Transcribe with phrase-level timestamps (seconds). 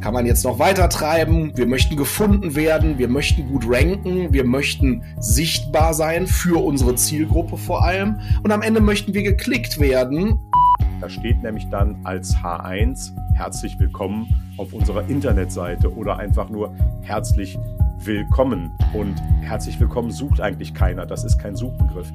[0.00, 1.56] kann man jetzt noch weiter treiben.
[1.56, 7.56] Wir möchten gefunden werden, wir möchten gut ranken, wir möchten sichtbar sein für unsere Zielgruppe
[7.56, 10.38] vor allem und am Ende möchten wir geklickt werden.
[11.00, 17.56] Da steht nämlich dann als H1 herzlich willkommen auf unserer Internetseite oder einfach nur herzlich
[17.56, 17.87] willkommen.
[18.94, 21.04] Und herzlich willkommen sucht eigentlich keiner.
[21.04, 22.12] Das ist kein Suchbegriff.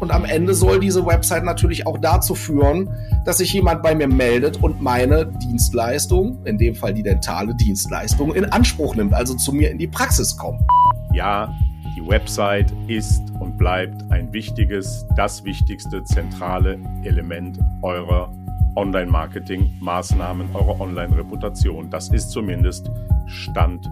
[0.00, 2.90] Und am Ende soll diese Website natürlich auch dazu führen,
[3.24, 8.34] dass sich jemand bei mir meldet und meine Dienstleistung, in dem Fall die dentale Dienstleistung,
[8.34, 10.62] in Anspruch nimmt, also zu mir in die Praxis kommt.
[11.12, 11.54] Ja,
[11.96, 18.32] die Website ist und bleibt ein wichtiges, das wichtigste zentrale Element eurer
[18.76, 21.90] Online-Marketing-Maßnahmen, eurer Online-Reputation.
[21.90, 22.90] Das ist zumindest
[23.26, 23.88] Stand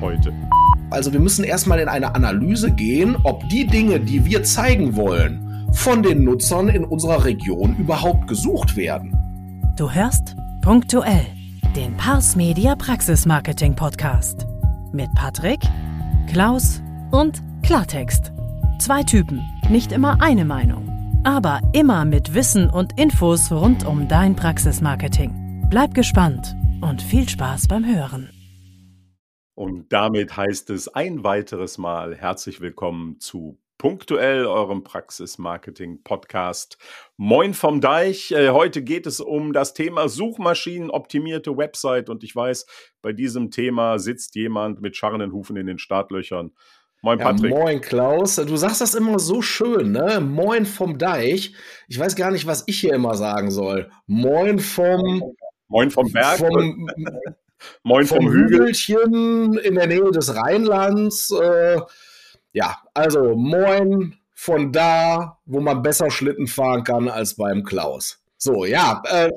[0.00, 0.32] heute.
[0.90, 5.66] Also wir müssen erstmal in eine Analyse gehen, ob die Dinge, die wir zeigen wollen,
[5.72, 9.16] von den Nutzern in unserer Region überhaupt gesucht werden.
[9.76, 11.26] Du hörst punktuell
[11.76, 14.46] den Pars Media Praxis Marketing Podcast
[14.92, 15.60] mit Patrick,
[16.26, 18.32] Klaus und Klartext.
[18.78, 24.34] Zwei Typen, nicht immer eine Meinung, aber immer mit Wissen und Infos rund um dein
[24.34, 25.66] Praxismarketing.
[25.68, 28.30] Bleib gespannt und viel Spaß beim Hören.
[29.58, 36.78] Und damit heißt es ein weiteres Mal herzlich willkommen zu Punktuell, eurem Praxis-Marketing-Podcast.
[37.16, 38.30] Moin vom Deich.
[38.30, 42.08] Äh, heute geht es um das Thema Suchmaschinenoptimierte Website.
[42.08, 42.66] Und ich weiß,
[43.02, 46.52] bei diesem Thema sitzt jemand mit scharrenden Hufen in den Startlöchern.
[47.02, 47.50] Moin, Patrick.
[47.50, 48.36] Ja, moin, Klaus.
[48.36, 50.20] Du sagst das immer so schön, ne?
[50.20, 51.52] Moin vom Deich.
[51.88, 53.90] Ich weiß gar nicht, was ich hier immer sagen soll.
[54.06, 55.34] Moin vom.
[55.66, 56.38] Moin vom Berg.
[56.38, 56.88] Vom,
[57.82, 61.30] Moin vom, vom Hügelchen in der Nähe des Rheinlands.
[61.30, 61.80] Äh,
[62.52, 68.22] ja, also moin von da, wo man besser Schlitten fahren kann als beim Klaus.
[68.36, 69.02] So, ja.
[69.10, 69.30] Äh,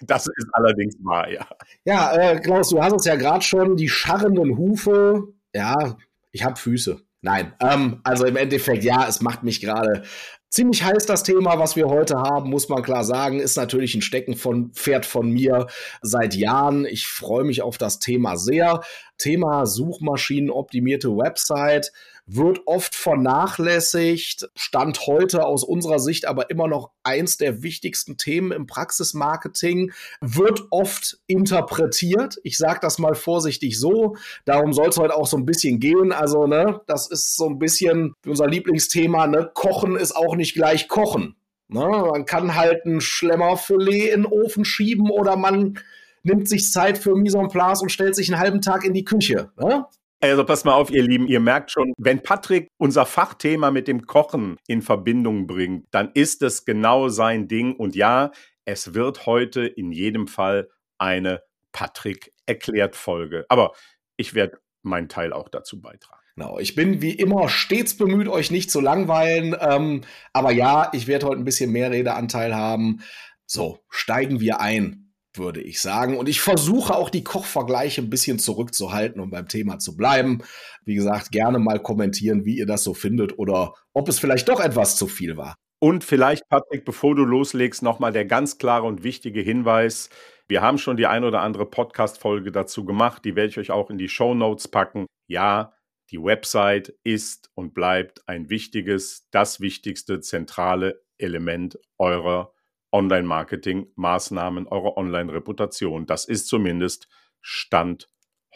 [0.00, 1.46] das ist allerdings wahr, ja.
[1.84, 5.28] Ja, äh, Klaus, du hast uns ja gerade schon die scharrenden Hufe.
[5.54, 5.96] Ja,
[6.32, 7.00] ich habe Füße.
[7.22, 10.02] Nein, ähm, also im Endeffekt, ja, es macht mich gerade
[10.50, 14.02] ziemlich heiß das Thema, was wir heute haben, muss man klar sagen, ist natürlich ein
[14.02, 15.68] Stecken von Pferd von mir
[16.02, 16.84] seit Jahren.
[16.84, 18.82] Ich freue mich auf das Thema sehr.
[19.18, 21.92] Thema Suchmaschinenoptimierte Website
[22.26, 28.52] wird oft vernachlässigt, stand heute aus unserer Sicht aber immer noch eins der wichtigsten Themen
[28.52, 32.36] im Praxismarketing, wird oft interpretiert.
[32.44, 34.16] Ich sage das mal vorsichtig so.
[34.44, 36.12] Darum soll es heute auch so ein bisschen gehen.
[36.12, 39.50] Also, ne, das ist so ein bisschen unser Lieblingsthema, ne?
[39.52, 41.36] Kochen ist auch nicht gleich Kochen.
[41.72, 41.88] Ne?
[41.88, 45.78] Man kann halt ein Schlemmerfilet in den Ofen schieben oder man
[46.22, 49.04] nimmt sich Zeit für Mise en place und stellt sich einen halben Tag in die
[49.04, 49.50] Küche.
[49.58, 49.86] Ne?
[50.22, 54.06] Also pass mal auf, ihr Lieben, ihr merkt schon, wenn Patrick unser Fachthema mit dem
[54.06, 57.74] Kochen in Verbindung bringt, dann ist es genau sein Ding.
[57.74, 58.30] Und ja,
[58.64, 63.46] es wird heute in jedem Fall eine Patrick erklärt Folge.
[63.48, 63.72] Aber
[64.16, 66.22] ich werde meinen Teil auch dazu beitragen.
[66.36, 69.56] Genau, ich bin wie immer stets bemüht, euch nicht zu langweilen.
[69.58, 70.02] Ähm,
[70.32, 73.02] aber ja, ich werde heute ein bisschen mehr Redeanteil haben.
[73.44, 75.01] So, steigen wir ein
[75.34, 76.16] würde ich sagen.
[76.16, 80.42] Und ich versuche auch die Kochvergleiche ein bisschen zurückzuhalten, um beim Thema zu bleiben.
[80.84, 84.60] Wie gesagt, gerne mal kommentieren, wie ihr das so findet oder ob es vielleicht doch
[84.60, 85.56] etwas zu viel war.
[85.78, 90.10] Und vielleicht, Patrick, bevor du loslegst, nochmal der ganz klare und wichtige Hinweis.
[90.46, 93.24] Wir haben schon die ein oder andere Podcast-Folge dazu gemacht.
[93.24, 95.06] Die werde ich euch auch in die Show Notes packen.
[95.26, 95.72] Ja,
[96.12, 102.52] die Website ist und bleibt ein wichtiges, das wichtigste zentrale Element eurer
[102.92, 106.06] Online-Marketing-Maßnahmen, eurer Online-Reputation.
[106.06, 107.08] Das ist zumindest
[107.40, 108.08] Stand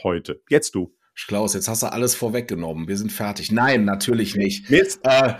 [0.02, 0.42] heute.
[0.48, 0.94] Jetzt du.
[1.26, 2.88] Klaus, jetzt hast du alles vorweggenommen.
[2.88, 3.50] Wir sind fertig.
[3.50, 4.70] Nein, natürlich nicht.
[4.70, 5.00] Mist.
[5.02, 5.34] Äh,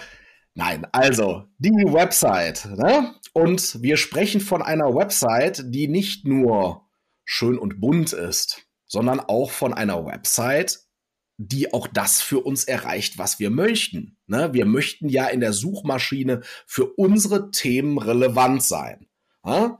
[0.55, 2.65] nein, also die Website.
[2.65, 3.15] Ne?
[3.35, 6.89] Und wir sprechen von einer Website, die nicht nur
[7.25, 10.86] schön und bunt ist, sondern auch von einer Website,
[11.39, 14.17] die auch das für uns erreicht, was wir möchten.
[14.27, 14.53] Ne?
[14.53, 19.07] Wir möchten ja in der Suchmaschine für unsere Themen relevant sein.
[19.45, 19.79] Ne?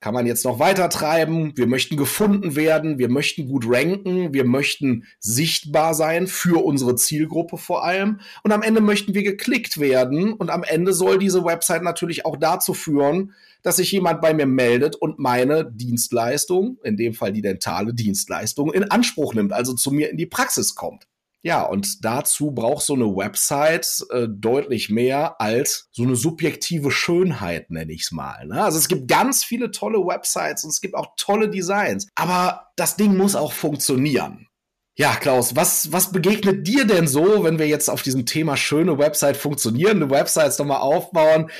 [0.00, 1.56] Kann man jetzt noch weiter treiben.
[1.56, 7.58] Wir möchten gefunden werden, wir möchten gut ranken, wir möchten sichtbar sein für unsere Zielgruppe
[7.58, 8.20] vor allem.
[8.44, 10.34] Und am Ende möchten wir geklickt werden.
[10.34, 14.46] Und am Ende soll diese Website natürlich auch dazu führen, dass sich jemand bei mir
[14.46, 19.90] meldet und meine Dienstleistung, in dem Fall die dentale Dienstleistung, in Anspruch nimmt, also zu
[19.90, 21.08] mir in die Praxis kommt.
[21.42, 27.70] Ja, und dazu braucht so eine Website äh, deutlich mehr als so eine subjektive Schönheit,
[27.70, 28.46] nenne ich es mal.
[28.46, 28.62] Ne?
[28.62, 32.96] Also es gibt ganz viele tolle Websites und es gibt auch tolle Designs, aber das
[32.96, 34.48] Ding muss auch funktionieren.
[34.96, 38.98] Ja, Klaus, was, was begegnet dir denn so, wenn wir jetzt auf diesem Thema schöne
[38.98, 41.52] Website funktionierende Websites nochmal aufbauen?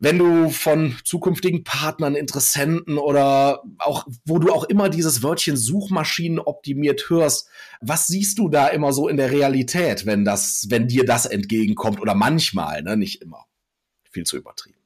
[0.00, 6.38] Wenn du von zukünftigen Partnern, Interessenten oder auch, wo du auch immer dieses Wörtchen Suchmaschinen
[6.38, 7.48] optimiert hörst,
[7.80, 12.00] was siehst du da immer so in der Realität, wenn das, wenn dir das entgegenkommt
[12.00, 13.44] oder manchmal, ne, nicht immer.
[14.10, 14.79] Viel zu übertrieben.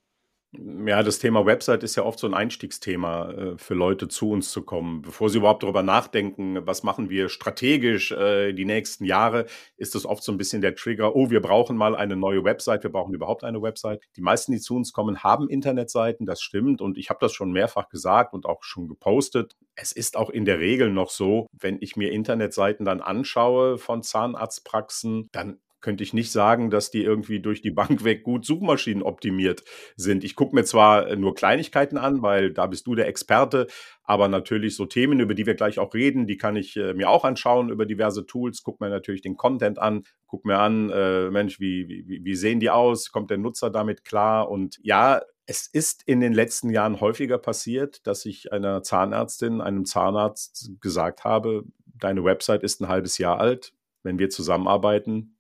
[0.57, 4.53] Ja, das Thema Website ist ja oft so ein Einstiegsthema äh, für Leute zu uns
[4.53, 5.03] zu kommen.
[5.03, 9.47] Bevor sie überhaupt darüber nachdenken, was machen wir strategisch äh, die nächsten Jahre,
[9.77, 12.83] ist das oft so ein bisschen der Trigger, oh, wir brauchen mal eine neue Website,
[12.83, 14.03] wir brauchen überhaupt eine Website.
[14.17, 16.81] Die meisten, die zu uns kommen, haben Internetseiten, das stimmt.
[16.81, 19.57] Und ich habe das schon mehrfach gesagt und auch schon gepostet.
[19.75, 24.03] Es ist auch in der Regel noch so, wenn ich mir Internetseiten dann anschaue von
[24.03, 29.03] Zahnarztpraxen, dann könnte ich nicht sagen, dass die irgendwie durch die Bank weg gut Suchmaschinen
[29.03, 29.63] optimiert
[29.97, 30.25] sind.
[30.25, 33.67] Ich gucke mir zwar äh, nur Kleinigkeiten an, weil da bist du der Experte,
[34.03, 37.11] aber natürlich so Themen, über die wir gleich auch reden, die kann ich äh, mir
[37.11, 41.31] auch anschauen über diverse Tools, guck mir natürlich den Content an, guck mir an, äh,
[41.31, 45.67] Mensch, wie, wie, wie sehen die aus, kommt der Nutzer damit klar und ja, es
[45.67, 51.65] ist in den letzten Jahren häufiger passiert, dass ich einer Zahnärztin, einem Zahnarzt gesagt habe,
[51.85, 53.75] deine Website ist ein halbes Jahr alt.
[54.03, 55.34] Wenn wir zusammenarbeiten,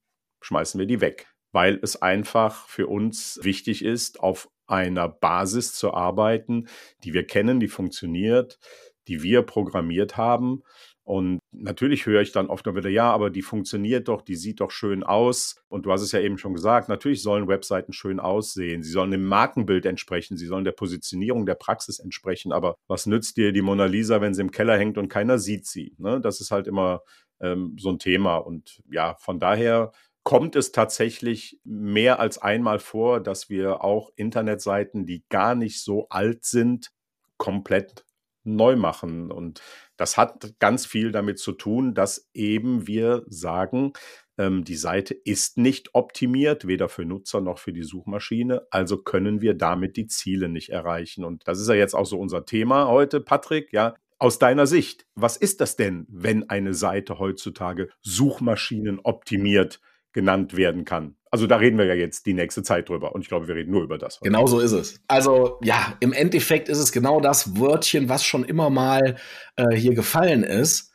[0.45, 5.93] schmeißen wir die weg, weil es einfach für uns wichtig ist, auf einer Basis zu
[5.93, 6.69] arbeiten,
[7.03, 8.59] die wir kennen, die funktioniert,
[9.09, 10.63] die wir programmiert haben.
[11.07, 14.61] Und natürlich höre ich dann oft noch wieder, ja, aber die funktioniert doch, die sieht
[14.61, 15.57] doch schön aus.
[15.69, 18.83] Und du hast es ja eben schon gesagt, natürlich sollen Webseiten schön aussehen.
[18.83, 22.53] Sie sollen dem Markenbild entsprechen, sie sollen der Positionierung der Praxis entsprechen.
[22.53, 25.67] Aber was nützt dir die Mona Lisa, wenn sie im Keller hängt und keiner sieht
[25.67, 25.95] sie?
[25.99, 26.23] Ne?
[26.23, 27.03] Das ist halt immer
[27.39, 28.39] ähm, so ein Thema.
[28.39, 29.93] Und ja, von daher
[30.25, 36.09] kommt es tatsächlich mehr als einmal vor, dass wir auch Internetseiten, die gar nicht so
[36.09, 36.91] alt sind,
[37.37, 38.05] komplett
[38.43, 39.31] neu machen.
[39.31, 39.63] Und
[39.97, 43.93] das hat ganz viel damit zu tun, dass eben wir sagen,
[44.39, 48.67] ähm, die Seite ist nicht optimiert, weder für Nutzer noch für die Suchmaschine.
[48.71, 51.25] Also können wir damit die Ziele nicht erreichen.
[51.25, 53.73] Und das ist ja jetzt auch so unser Thema heute, Patrick.
[53.73, 59.81] Ja, aus deiner Sicht, was ist das denn, wenn eine Seite heutzutage Suchmaschinen optimiert
[60.15, 61.17] genannt werden kann.
[61.31, 63.73] Also da reden wir ja jetzt die nächste Zeit drüber und ich glaube, wir reden
[63.73, 64.21] nur über das.
[64.21, 65.01] Genau so ist es.
[65.09, 69.17] Also ja, im Endeffekt ist es genau das Wörtchen, was schon immer mal
[69.57, 70.93] äh, hier gefallen ist.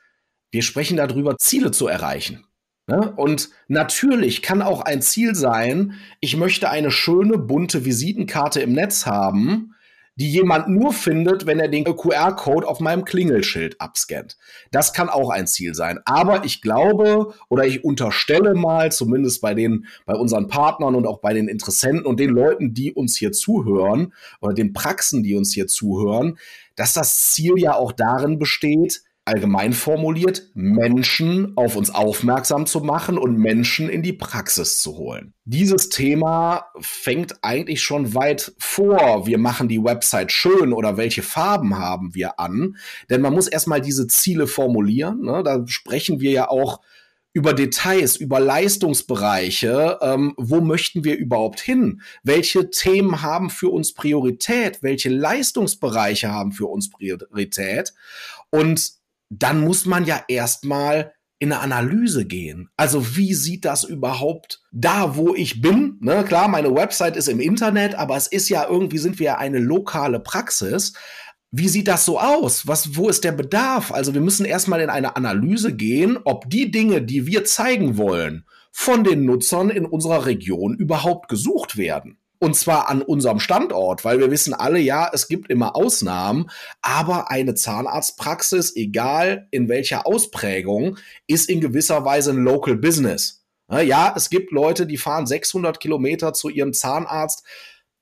[0.49, 2.45] Wir sprechen darüber, Ziele zu erreichen.
[2.87, 3.13] Ne?
[3.17, 9.05] Und natürlich kann auch ein Ziel sein, ich möchte eine schöne, bunte Visitenkarte im Netz
[9.05, 9.75] haben,
[10.19, 14.37] die jemand nur findet, wenn er den QR-Code auf meinem Klingelschild abscannt.
[14.71, 15.99] Das kann auch ein Ziel sein.
[16.03, 21.19] Aber ich glaube oder ich unterstelle mal, zumindest bei den, bei unseren Partnern und auch
[21.19, 25.53] bei den Interessenten und den Leuten, die uns hier zuhören oder den Praxen, die uns
[25.53, 26.37] hier zuhören,
[26.75, 33.17] dass das Ziel ja auch darin besteht, allgemein formuliert, Menschen auf uns aufmerksam zu machen
[33.17, 35.33] und Menschen in die Praxis zu holen.
[35.45, 41.77] Dieses Thema fängt eigentlich schon weit vor, wir machen die Website schön oder welche Farben
[41.77, 42.75] haben wir an,
[43.09, 45.21] denn man muss erstmal diese Ziele formulieren.
[45.21, 45.43] Ne?
[45.43, 46.81] Da sprechen wir ja auch
[47.33, 52.01] über Details, über Leistungsbereiche, ähm, wo möchten wir überhaupt hin?
[52.23, 54.81] Welche Themen haben für uns Priorität?
[54.81, 57.93] Welche Leistungsbereiche haben für uns Priorität?
[58.49, 58.98] Und
[59.29, 62.69] dann muss man ja erstmal in eine Analyse gehen.
[62.75, 65.97] Also wie sieht das überhaupt da, wo ich bin?
[66.01, 69.37] Ne, klar, meine Website ist im Internet, aber es ist ja irgendwie sind wir ja
[69.37, 70.93] eine lokale Praxis.
[71.51, 72.67] Wie sieht das so aus?
[72.67, 73.91] Was, wo ist der Bedarf?
[73.91, 78.45] Also wir müssen erstmal in eine Analyse gehen, ob die Dinge, die wir zeigen wollen,
[78.71, 82.18] von den Nutzern in unserer Region überhaupt gesucht werden.
[82.39, 86.49] Und zwar an unserem Standort, weil wir wissen alle, ja, es gibt immer Ausnahmen,
[86.81, 93.45] aber eine Zahnarztpraxis, egal in welcher Ausprägung, ist in gewisser Weise ein Local Business.
[93.69, 97.43] Ja, es gibt Leute, die fahren 600 Kilometer zu ihrem Zahnarzt.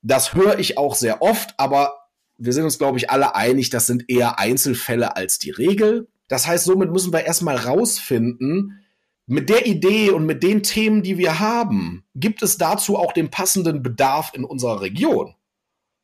[0.02, 3.88] Das höre ich auch sehr oft, aber wir sind uns, glaube ich, alle einig, das
[3.88, 6.08] sind eher Einzelfälle als die Regel.
[6.28, 8.84] Das heißt, somit müssen wir erstmal rausfinden,
[9.28, 13.30] mit der Idee und mit den Themen, die wir haben, gibt es dazu auch den
[13.30, 15.36] passenden Bedarf in unserer Region.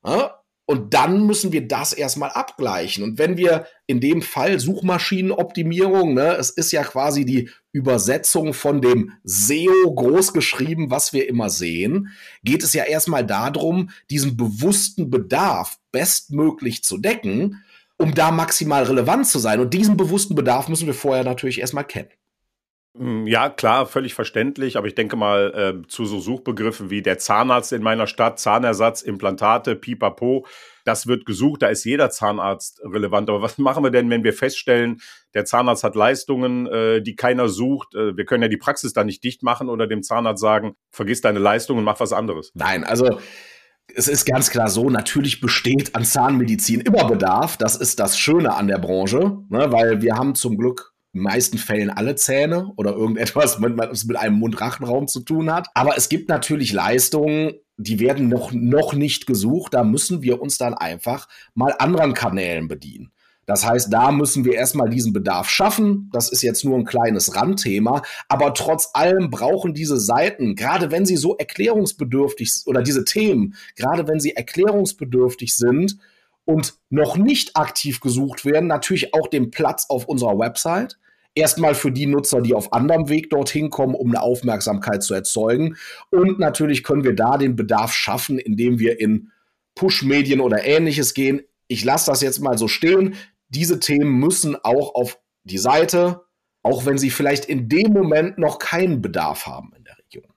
[0.06, 0.44] Ja?
[0.66, 3.04] Und dann müssen wir das erstmal abgleichen.
[3.04, 8.82] Und wenn wir in dem Fall Suchmaschinenoptimierung, ne, es ist ja quasi die Übersetzung von
[8.82, 12.10] dem SEO großgeschrieben, was wir immer sehen,
[12.44, 17.62] geht es ja erstmal darum, diesen bewussten Bedarf bestmöglich zu decken,
[17.98, 19.60] um da maximal relevant zu sein.
[19.60, 22.10] Und diesen bewussten Bedarf müssen wir vorher natürlich erstmal kennen.
[22.96, 27.18] Hm, ja, klar, völlig verständlich, aber ich denke mal äh, zu so Suchbegriffen wie der
[27.18, 30.46] Zahnarzt in meiner Stadt, Zahnersatz, Implantate, Pipapo,
[30.86, 33.30] das wird gesucht, da ist jeder Zahnarzt relevant.
[33.30, 35.02] Aber was machen wir denn, wenn wir feststellen,
[35.34, 37.96] der Zahnarzt hat Leistungen, äh, die keiner sucht?
[37.96, 41.22] Äh, wir können ja die Praxis da nicht dicht machen oder dem Zahnarzt sagen, vergiss
[41.22, 42.52] deine Leistungen, mach was anderes.
[42.54, 43.20] Nein, also
[43.96, 47.58] es ist ganz klar so, natürlich besteht an Zahnmedizin immer Bedarf.
[47.58, 51.24] Das ist das Schöne an der Branche, ne, weil wir haben zum Glück in den
[51.24, 55.68] meisten Fällen alle Zähne oder irgendetwas, was mit einem Mund-Rachenraum zu tun hat.
[55.74, 59.74] Aber es gibt natürlich Leistungen, die werden noch, noch nicht gesucht.
[59.74, 63.12] Da müssen wir uns dann einfach mal anderen Kanälen bedienen.
[63.46, 66.10] Das heißt, da müssen wir erstmal diesen Bedarf schaffen.
[66.14, 68.02] Das ist jetzt nur ein kleines Randthema.
[68.30, 74.08] Aber trotz allem brauchen diese Seiten, gerade wenn sie so erklärungsbedürftig oder diese Themen, gerade
[74.08, 75.98] wenn sie erklärungsbedürftig sind
[76.46, 80.98] und noch nicht aktiv gesucht werden, natürlich auch den Platz auf unserer Website.
[81.36, 85.78] Erstmal für die Nutzer, die auf anderem Weg dorthin kommen, um eine Aufmerksamkeit zu erzeugen.
[86.12, 89.32] Und natürlich können wir da den Bedarf schaffen, indem wir in
[89.74, 91.42] Push-Medien oder ähnliches gehen.
[91.68, 93.16] Ich lasse das jetzt mal so stehen
[93.54, 96.26] diese Themen müssen auch auf die Seite,
[96.64, 100.34] auch wenn sie vielleicht in dem Moment noch keinen Bedarf haben in der Region.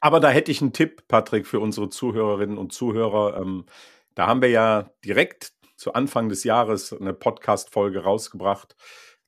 [0.00, 3.40] Aber da hätte ich einen Tipp, Patrick, für unsere Zuhörerinnen und Zuhörer.
[3.40, 3.64] Ähm,
[4.18, 8.74] da haben wir ja direkt zu Anfang des Jahres eine Podcast-Folge rausgebracht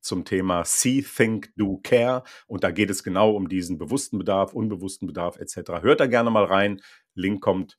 [0.00, 2.24] zum Thema See, Think, Do, Care.
[2.48, 5.82] Und da geht es genau um diesen bewussten Bedarf, unbewussten Bedarf etc.
[5.82, 6.80] Hört da gerne mal rein.
[7.14, 7.78] Link kommt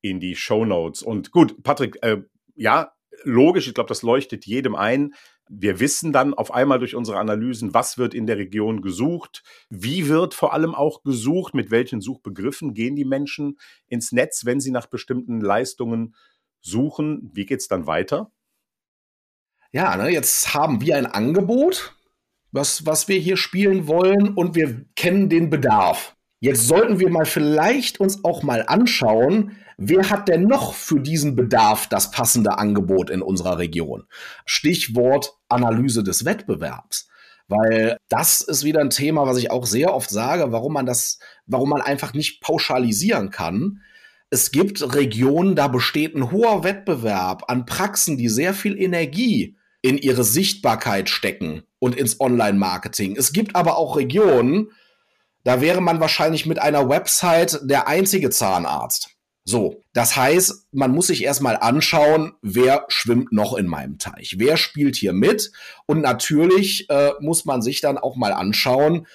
[0.00, 1.02] in die Show Notes.
[1.02, 2.18] Und gut, Patrick, äh,
[2.54, 2.92] ja,
[3.24, 5.14] logisch, ich glaube, das leuchtet jedem ein.
[5.48, 10.08] Wir wissen dann auf einmal durch unsere Analysen, was wird in der Region gesucht, wie
[10.08, 13.58] wird vor allem auch gesucht, mit welchen Suchbegriffen gehen die Menschen
[13.88, 16.14] ins Netz, wenn sie nach bestimmten Leistungen
[16.64, 17.30] suchen.
[17.32, 18.30] Wie geht es dann weiter?
[19.72, 21.94] Ja, ne, jetzt haben wir ein Angebot,
[22.52, 26.16] was, was wir hier spielen wollen und wir kennen den Bedarf.
[26.40, 31.34] Jetzt sollten wir mal vielleicht uns auch mal anschauen, Wer hat denn noch für diesen
[31.34, 34.04] Bedarf das passende Angebot in unserer Region?
[34.46, 37.08] Stichwort Analyse des Wettbewerbs.
[37.48, 41.18] Weil das ist wieder ein Thema, was ich auch sehr oft sage, warum man das,
[41.46, 43.82] warum man einfach nicht pauschalisieren kann.
[44.34, 49.96] Es gibt Regionen, da besteht ein hoher Wettbewerb an Praxen, die sehr viel Energie in
[49.96, 53.14] ihre Sichtbarkeit stecken und ins Online-Marketing.
[53.16, 54.72] Es gibt aber auch Regionen,
[55.44, 59.10] da wäre man wahrscheinlich mit einer Website der einzige Zahnarzt.
[59.44, 64.56] So, das heißt, man muss sich erstmal anschauen, wer schwimmt noch in meinem Teich, wer
[64.56, 65.52] spielt hier mit
[65.86, 69.06] und natürlich äh, muss man sich dann auch mal anschauen,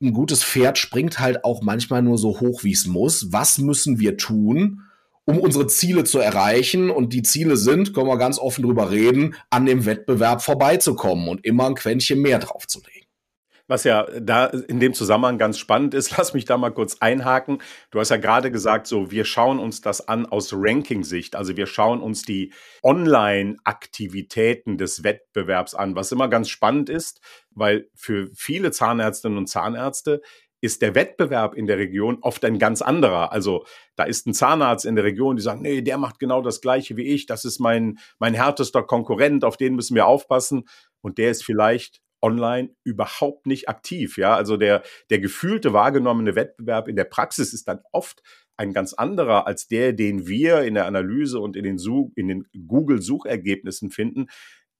[0.00, 3.32] ein gutes Pferd springt halt auch manchmal nur so hoch, wie es muss.
[3.32, 4.82] Was müssen wir tun,
[5.24, 6.90] um unsere Ziele zu erreichen?
[6.90, 11.44] Und die Ziele sind, können wir ganz offen drüber reden, an dem Wettbewerb vorbeizukommen und
[11.44, 13.05] immer ein Quäntchen mehr draufzulegen.
[13.68, 17.58] Was ja da in dem Zusammenhang ganz spannend ist, lass mich da mal kurz einhaken.
[17.90, 21.34] Du hast ja gerade gesagt, so, wir schauen uns das an aus Ranking-Sicht.
[21.34, 27.20] Also wir schauen uns die Online-Aktivitäten des Wettbewerbs an, was immer ganz spannend ist,
[27.50, 30.20] weil für viele Zahnärztinnen und Zahnärzte
[30.60, 33.30] ist der Wettbewerb in der Region oft ein ganz anderer.
[33.32, 36.60] Also da ist ein Zahnarzt in der Region, die sagen, nee, der macht genau das
[36.60, 40.64] gleiche wie ich, das ist mein, mein härtester Konkurrent, auf den müssen wir aufpassen.
[41.02, 44.16] Und der ist vielleicht online überhaupt nicht aktiv.
[44.18, 48.22] Ja, also der, der gefühlte wahrgenommene Wettbewerb in der Praxis ist dann oft
[48.56, 52.28] ein ganz anderer als der, den wir in der Analyse und in den, Such, in
[52.28, 54.26] den Google-Suchergebnissen finden.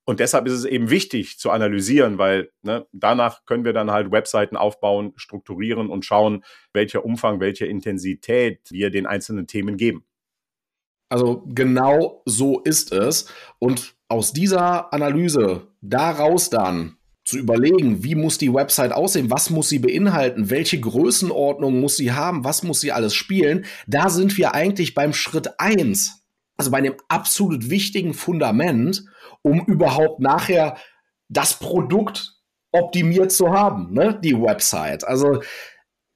[0.08, 4.12] Und deshalb ist es eben wichtig zu analysieren, weil ne, danach können wir dann halt
[4.12, 10.06] Webseiten aufbauen, strukturieren und schauen, welcher Umfang, welche Intensität wir den einzelnen Themen geben.
[11.08, 13.32] Also genau so ist es.
[13.58, 16.95] Und aus dieser Analyse daraus dann
[17.26, 22.12] zu überlegen, wie muss die Website aussehen, was muss sie beinhalten, welche Größenordnung muss sie
[22.12, 26.24] haben, was muss sie alles spielen, da sind wir eigentlich beim Schritt eins,
[26.56, 29.04] also bei dem absolut wichtigen Fundament,
[29.42, 30.76] um überhaupt nachher
[31.28, 32.36] das Produkt
[32.70, 34.18] optimiert zu haben, ne?
[34.22, 35.04] die Website.
[35.04, 35.42] Also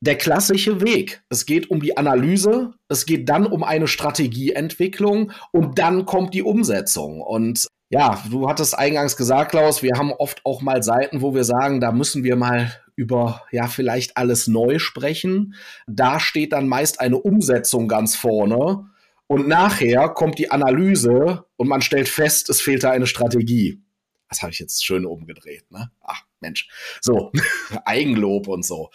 [0.00, 1.23] der klassische Weg.
[1.29, 6.43] Es geht um die Analyse, es geht dann um eine Strategieentwicklung und dann kommt die
[6.43, 7.21] Umsetzung.
[7.21, 11.42] Und ja, du hattest eingangs gesagt, Klaus, wir haben oft auch mal Seiten, wo wir
[11.42, 15.54] sagen, da müssen wir mal über ja vielleicht alles neu sprechen.
[15.88, 18.87] Da steht dann meist eine Umsetzung ganz vorne
[19.26, 23.82] und nachher kommt die Analyse und man stellt fest, es fehlt da eine Strategie.
[24.28, 25.90] Das habe ich jetzt schön umgedreht, ne?
[26.00, 26.68] Ach, Mensch.
[27.00, 27.32] So,
[27.85, 28.90] Eigenlob und so.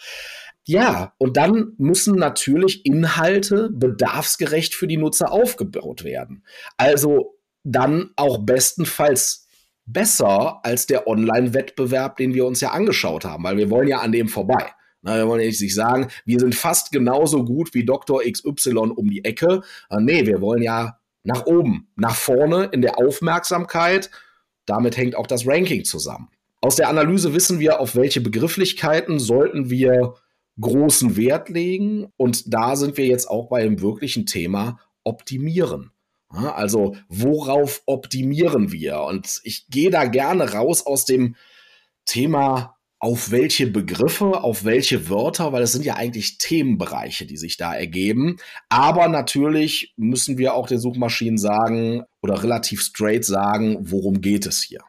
[0.64, 6.44] Ja, und dann müssen natürlich Inhalte bedarfsgerecht für die Nutzer aufgebaut werden.
[6.76, 7.35] Also
[7.66, 9.48] dann auch bestenfalls
[9.86, 14.12] besser als der Online-Wettbewerb, den wir uns ja angeschaut haben, weil wir wollen ja an
[14.12, 14.72] dem vorbei.
[15.02, 18.22] Na, wir wollen ja nicht sagen, wir sind fast genauso gut wie Dr.
[18.22, 19.62] XY um die Ecke.
[19.90, 24.10] Äh, nee, wir wollen ja nach oben, nach vorne in der Aufmerksamkeit.
[24.64, 26.28] Damit hängt auch das Ranking zusammen.
[26.60, 30.14] Aus der Analyse wissen wir, auf welche Begrifflichkeiten sollten wir
[30.60, 32.12] großen Wert legen.
[32.16, 35.92] Und da sind wir jetzt auch bei dem wirklichen Thema optimieren.
[36.36, 39.00] Also worauf optimieren wir?
[39.00, 41.36] Und ich gehe da gerne raus aus dem
[42.04, 47.56] Thema auf welche Begriffe, auf welche Wörter, weil es sind ja eigentlich Themenbereiche, die sich
[47.56, 48.38] da ergeben.
[48.68, 54.62] Aber natürlich müssen wir auch den Suchmaschinen sagen oder relativ straight sagen, worum geht es
[54.62, 54.80] hier.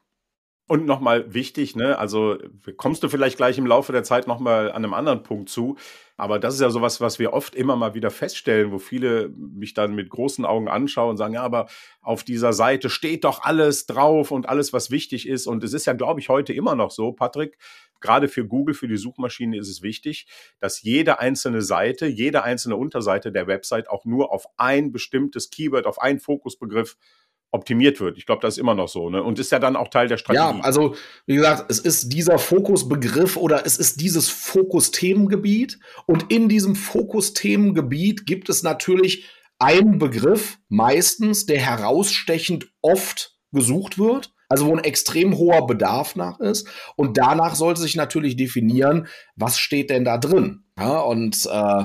[0.70, 2.38] Und nochmal wichtig, ne, also
[2.76, 5.78] kommst du vielleicht gleich im Laufe der Zeit nochmal an einem anderen Punkt zu.
[6.18, 9.76] Aber das ist ja sowas, was wir oft immer mal wieder feststellen, wo viele mich
[9.76, 11.68] dann mit großen Augen anschauen und sagen, ja, aber
[12.02, 15.46] auf dieser Seite steht doch alles drauf und alles, was wichtig ist.
[15.46, 17.60] Und es ist ja, glaube ich, heute immer noch so, Patrick,
[18.02, 20.28] gerade für Google, für die Suchmaschine ist es wichtig,
[20.60, 25.86] dass jede einzelne Seite, jede einzelne Unterseite der Website auch nur auf ein bestimmtes Keyword,
[25.86, 26.98] auf einen Fokusbegriff
[27.52, 28.18] optimiert wird.
[28.18, 29.24] Ich glaube, das ist immer noch so, ne?
[29.24, 30.58] Und ist ja dann auch Teil der Strategie.
[30.58, 36.50] Ja, also wie gesagt, es ist dieser Fokusbegriff oder es ist dieses Fokusthemengebiet und in
[36.50, 44.34] diesem Fokusthemengebiet gibt es natürlich einen Begriff meistens, der herausstechend oft gesucht wird.
[44.50, 46.70] Also wo ein extrem hoher Bedarf nach ist.
[46.96, 50.64] Und danach sollte sich natürlich definieren, was steht denn da drin.
[50.80, 51.84] Ja, und äh,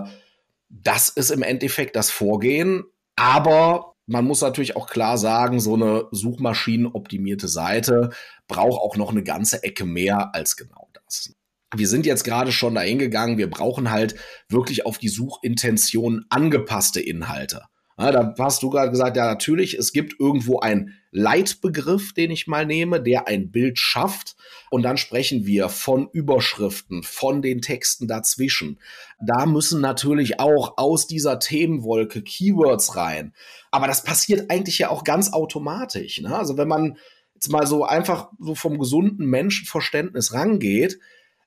[0.69, 2.85] das ist im Endeffekt das Vorgehen.
[3.17, 8.11] Aber man muss natürlich auch klar sagen, so eine suchmaschinenoptimierte Seite
[8.47, 11.35] braucht auch noch eine ganze Ecke mehr als genau das.
[11.75, 14.15] Wir sind jetzt gerade schon dahin gegangen, wir brauchen halt
[14.51, 17.63] wirklich auf die Suchintention angepasste Inhalte.
[17.99, 22.47] Ja, da hast du gerade gesagt, ja, natürlich, es gibt irgendwo einen Leitbegriff, den ich
[22.47, 24.35] mal nehme, der ein Bild schafft.
[24.71, 28.79] Und dann sprechen wir von Überschriften, von den Texten dazwischen.
[29.21, 33.35] Da müssen natürlich auch aus dieser Themenwolke Keywords rein.
[33.71, 36.21] Aber das passiert eigentlich ja auch ganz automatisch.
[36.23, 36.35] Ne?
[36.35, 36.97] Also wenn man
[37.35, 40.99] jetzt mal so einfach so vom gesunden Menschenverständnis rangeht,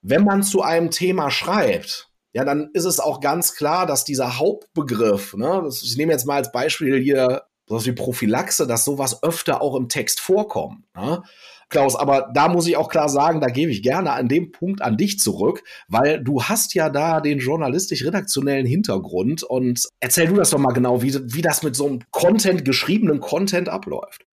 [0.04, 4.38] wenn man zu einem Thema schreibt, ja, dann ist es auch ganz klar, dass dieser
[4.38, 9.62] Hauptbegriff, ne, ich nehme jetzt mal als Beispiel hier sowas wie Prophylaxe, dass sowas öfter
[9.62, 10.84] auch im Text vorkommt.
[10.94, 11.24] Ne?
[11.70, 14.82] Klaus, aber da muss ich auch klar sagen, da gebe ich gerne an dem Punkt
[14.82, 20.50] an dich zurück, weil du hast ja da den journalistisch-redaktionellen Hintergrund und erzähl du das
[20.50, 24.25] doch mal genau, wie, wie das mit so einem Content, geschriebenen Content abläuft.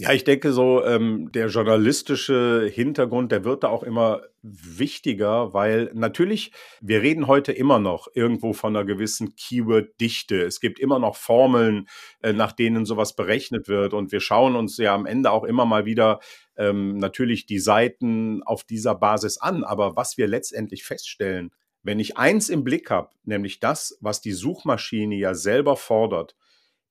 [0.00, 5.90] Ja, ich denke so, ähm, der journalistische Hintergrund, der wird da auch immer wichtiger, weil
[5.92, 10.40] natürlich, wir reden heute immer noch irgendwo von einer gewissen Keyword-Dichte.
[10.40, 11.88] Es gibt immer noch Formeln,
[12.22, 13.92] äh, nach denen sowas berechnet wird.
[13.92, 16.20] Und wir schauen uns ja am Ende auch immer mal wieder
[16.56, 19.64] ähm, natürlich die Seiten auf dieser Basis an.
[19.64, 21.50] Aber was wir letztendlich feststellen,
[21.82, 26.36] wenn ich eins im Blick habe, nämlich das, was die Suchmaschine ja selber fordert,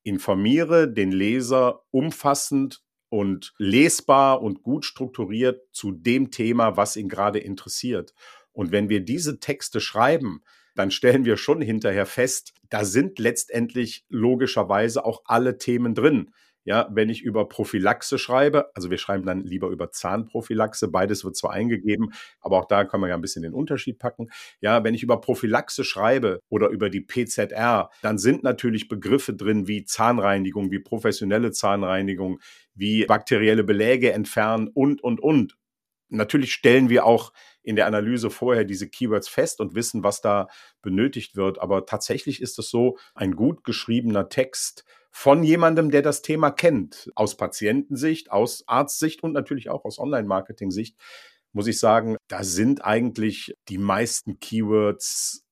[0.02, 7.38] informiere den Leser umfassend und lesbar und gut strukturiert zu dem Thema, was ihn gerade
[7.38, 8.14] interessiert.
[8.52, 10.42] Und wenn wir diese Texte schreiben,
[10.74, 16.30] dann stellen wir schon hinterher fest, da sind letztendlich logischerweise auch alle Themen drin.
[16.64, 21.36] Ja, wenn ich über Prophylaxe schreibe, also wir schreiben dann lieber über Zahnprophylaxe, beides wird
[21.36, 24.28] zwar eingegeben, aber auch da kann man ja ein bisschen den Unterschied packen.
[24.60, 29.66] Ja, wenn ich über Prophylaxe schreibe oder über die PZR, dann sind natürlich Begriffe drin
[29.66, 32.40] wie Zahnreinigung, wie professionelle Zahnreinigung,
[32.74, 35.56] wie bakterielle Beläge entfernen und, und, und.
[36.08, 40.48] Natürlich stellen wir auch in der Analyse vorher diese Keywords fest und wissen, was da
[40.82, 41.60] benötigt wird.
[41.60, 47.10] Aber tatsächlich ist es so, ein gut geschriebener Text von jemandem, der das Thema kennt,
[47.14, 50.96] aus Patientensicht, aus Arztsicht und natürlich auch aus Online-Marketing-Sicht,
[51.52, 55.44] muss ich sagen, da sind eigentlich die meisten Keywords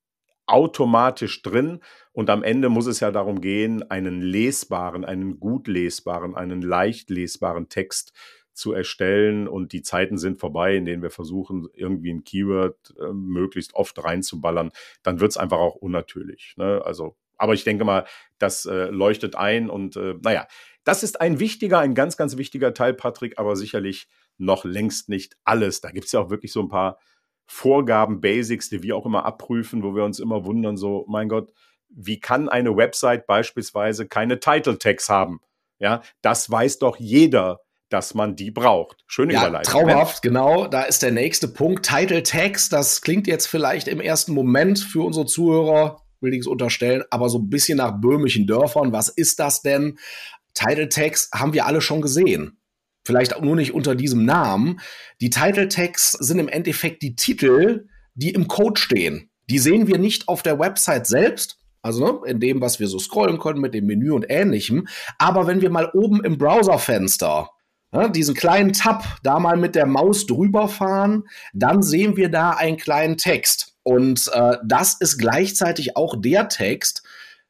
[0.46, 1.80] automatisch drin.
[2.12, 7.10] Und am Ende muss es ja darum gehen, einen lesbaren, einen gut lesbaren, einen leicht
[7.10, 8.12] lesbaren Text
[8.56, 9.46] zu erstellen.
[9.48, 14.02] Und die Zeiten sind vorbei, in denen wir versuchen, irgendwie ein Keyword äh, möglichst oft
[14.02, 14.70] reinzuballern.
[15.02, 16.54] Dann wird es einfach auch unnatürlich.
[16.56, 16.82] Ne?
[16.84, 18.06] Also, aber ich denke mal,
[18.38, 19.70] das äh, leuchtet ein.
[19.70, 20.46] Und äh, naja,
[20.84, 25.36] das ist ein wichtiger, ein ganz, ganz wichtiger Teil, Patrick, aber sicherlich noch längst nicht
[25.44, 25.80] alles.
[25.80, 26.98] Da gibt es ja auch wirklich so ein paar
[27.46, 31.52] Vorgaben, Basics, die wir auch immer abprüfen, wo wir uns immer wundern, so, mein Gott,
[31.88, 35.40] wie kann eine Website beispielsweise keine Title Tags haben?
[35.78, 39.04] Ja, das weiß doch jeder, dass man die braucht.
[39.06, 39.72] Schöne ja, Überleitung.
[39.72, 39.86] Ne?
[39.86, 40.66] Traumhaft, genau.
[40.66, 41.86] Da ist der nächste Punkt.
[41.86, 46.46] Title Tags, das klingt jetzt vielleicht im ersten Moment für unsere Zuhörer, will ich es
[46.46, 48.92] unterstellen, aber so ein bisschen nach böhmischen Dörfern.
[48.92, 49.98] Was ist das denn?
[50.54, 52.58] Title Tags haben wir alle schon gesehen
[53.06, 54.80] vielleicht auch nur nicht unter diesem Namen.
[55.20, 59.30] Die Title Tags sind im Endeffekt die Titel, die im Code stehen.
[59.48, 62.98] Die sehen wir nicht auf der Website selbst, also ne, in dem, was wir so
[62.98, 64.88] scrollen können mit dem Menü und ähnlichem.
[65.18, 67.50] Aber wenn wir mal oben im Browserfenster
[67.92, 72.50] ne, diesen kleinen Tab da mal mit der Maus drüber fahren, dann sehen wir da
[72.50, 73.74] einen kleinen Text.
[73.82, 77.02] Und äh, das ist gleichzeitig auch der Text,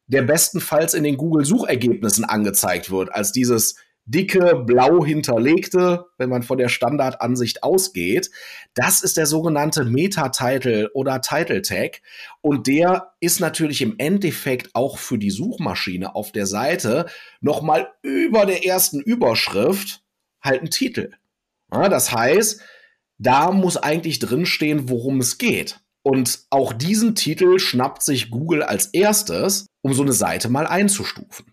[0.06, 6.58] der bestenfalls in den Google-Suchergebnissen angezeigt wird, als dieses dicke, blau hinterlegte, wenn man von
[6.58, 8.30] der Standardansicht ausgeht.
[8.74, 12.02] Das ist der sogenannte Meta-Title oder Title Tag.
[12.40, 17.06] Und der ist natürlich im Endeffekt auch für die Suchmaschine auf der Seite
[17.40, 20.05] nochmal über der ersten Überschrift
[20.46, 21.12] halt ein Titel.
[21.72, 22.62] Ja, das heißt,
[23.18, 25.80] da muss eigentlich drinstehen, worum es geht.
[26.02, 31.52] Und auch diesen Titel schnappt sich Google als erstes, um so eine Seite mal einzustufen.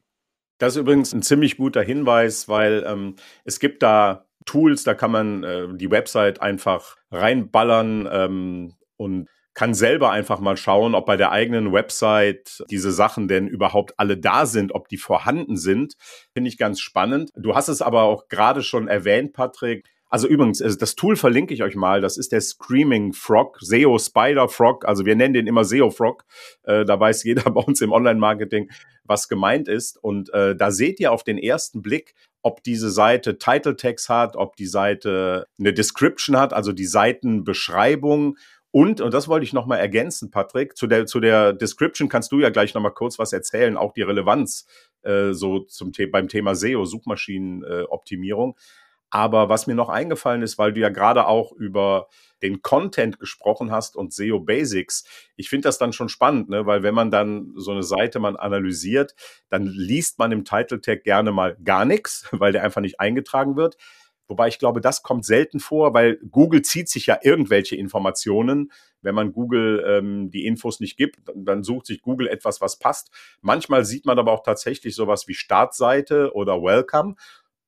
[0.60, 5.12] Das ist übrigens ein ziemlich guter Hinweis, weil ähm, es gibt da Tools, da kann
[5.12, 11.18] man äh, die Website einfach reinballern ähm, und kann selber einfach mal schauen, ob bei
[11.18, 15.96] der eigenen Website diese Sachen denn überhaupt alle da sind, ob die vorhanden sind.
[16.34, 17.32] Finde ich ganz spannend.
[17.36, 19.86] Du hast es aber auch gerade schon erwähnt, Patrick.
[20.14, 22.00] Also übrigens, das Tool verlinke ich euch mal.
[22.00, 24.88] Das ist der Screaming Frog, SEO Spider Frog.
[24.88, 26.26] Also wir nennen den immer SEO Frog.
[26.62, 28.70] Äh, da weiß jeder bei uns im Online-Marketing,
[29.04, 29.98] was gemeint ist.
[29.98, 32.14] Und äh, da seht ihr auf den ersten Blick,
[32.44, 38.38] ob diese Seite Title Tags hat, ob die Seite eine Description hat, also die Seitenbeschreibung.
[38.76, 42.40] Und, und das wollte ich nochmal ergänzen, Patrick, zu der, zu der Description kannst du
[42.40, 44.66] ja gleich nochmal kurz was erzählen, auch die Relevanz
[45.04, 48.56] äh, so zum The beim Thema SEO, Suchmaschinenoptimierung.
[48.58, 48.62] Äh,
[49.12, 52.08] aber was mir noch eingefallen ist, weil du ja gerade auch über
[52.42, 55.04] den Content gesprochen hast und SEO Basics,
[55.36, 56.66] ich finde das dann schon spannend, ne?
[56.66, 59.14] weil wenn man dann so eine Seite man analysiert,
[59.50, 63.56] dann liest man im Title Tag gerne mal gar nichts, weil der einfach nicht eingetragen
[63.56, 63.78] wird.
[64.28, 68.72] Wobei ich glaube, das kommt selten vor, weil Google zieht sich ja irgendwelche Informationen.
[69.02, 73.12] Wenn man Google ähm, die Infos nicht gibt, dann sucht sich Google etwas, was passt.
[73.42, 77.16] Manchmal sieht man aber auch tatsächlich sowas wie Startseite oder Welcome.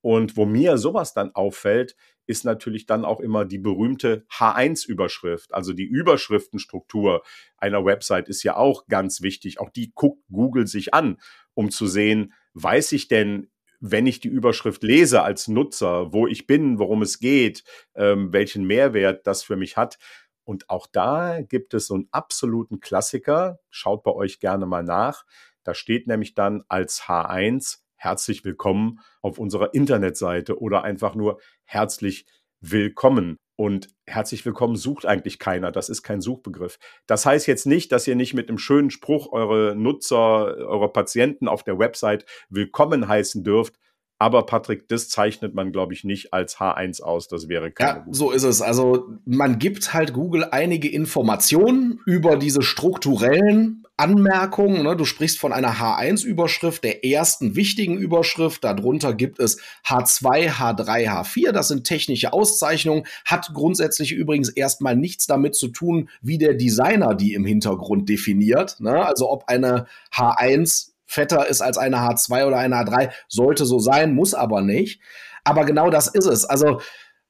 [0.01, 1.95] Und wo mir sowas dann auffällt,
[2.27, 5.53] ist natürlich dann auch immer die berühmte H1-Überschrift.
[5.53, 7.23] Also die Überschriftenstruktur
[7.57, 9.59] einer Website ist ja auch ganz wichtig.
[9.59, 11.17] Auch die guckt Google sich an,
[11.53, 16.47] um zu sehen, weiß ich denn, wenn ich die Überschrift lese als Nutzer, wo ich
[16.47, 17.63] bin, worum es geht,
[17.95, 19.97] ähm, welchen Mehrwert das für mich hat.
[20.43, 23.59] Und auch da gibt es so einen absoluten Klassiker.
[23.69, 25.25] Schaut bei euch gerne mal nach.
[25.63, 32.27] Da steht nämlich dann als H1 herzlich willkommen auf unserer Internetseite oder einfach nur herzlich
[32.59, 33.39] willkommen.
[33.57, 35.71] Und herzlich willkommen sucht eigentlich keiner.
[35.71, 36.77] Das ist kein Suchbegriff.
[37.07, 41.47] Das heißt jetzt nicht, dass ihr nicht mit einem schönen Spruch eure Nutzer, eure Patienten
[41.47, 43.75] auf der Website willkommen heißen dürft.
[44.17, 47.27] Aber Patrick, das zeichnet man, glaube ich, nicht als H1 aus.
[47.27, 47.99] Das wäre keine.
[47.99, 48.61] Ja, so ist es.
[48.61, 54.83] Also man gibt halt Google einige Informationen über diese strukturellen Anmerkungen.
[54.83, 54.95] Ne?
[54.95, 58.63] Du sprichst von einer H1-Überschrift, der ersten wichtigen Überschrift.
[58.63, 61.51] Darunter gibt es H2, H3, H4.
[61.51, 63.05] Das sind technische Auszeichnungen.
[63.23, 68.79] Hat grundsätzlich übrigens erstmal nichts damit zu tun, wie der Designer die im Hintergrund definiert.
[68.79, 69.05] Ne?
[69.05, 73.11] Also ob eine H1 fetter ist als eine H2 oder eine H3.
[73.27, 74.99] Sollte so sein, muss aber nicht.
[75.43, 76.43] Aber genau das ist es.
[76.43, 76.81] Also,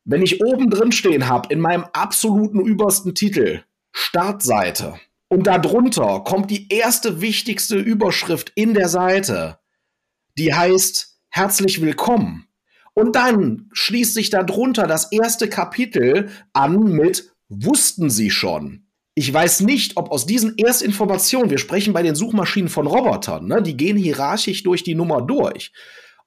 [0.06, 4.96] wenn ich oben drin stehen habe, in meinem absoluten übersten Titel, Startseite,
[5.30, 9.60] und darunter kommt die erste wichtigste Überschrift in der Seite,
[10.38, 12.48] die heißt Herzlich willkommen.
[12.94, 18.88] Und dann schließt sich darunter das erste Kapitel an mit Wussten Sie schon?
[19.16, 23.62] Ich weiß nicht, ob aus diesen Erstinformationen, wir sprechen bei den Suchmaschinen von Robotern, ne,
[23.62, 25.74] die gehen hierarchisch durch die Nummer durch,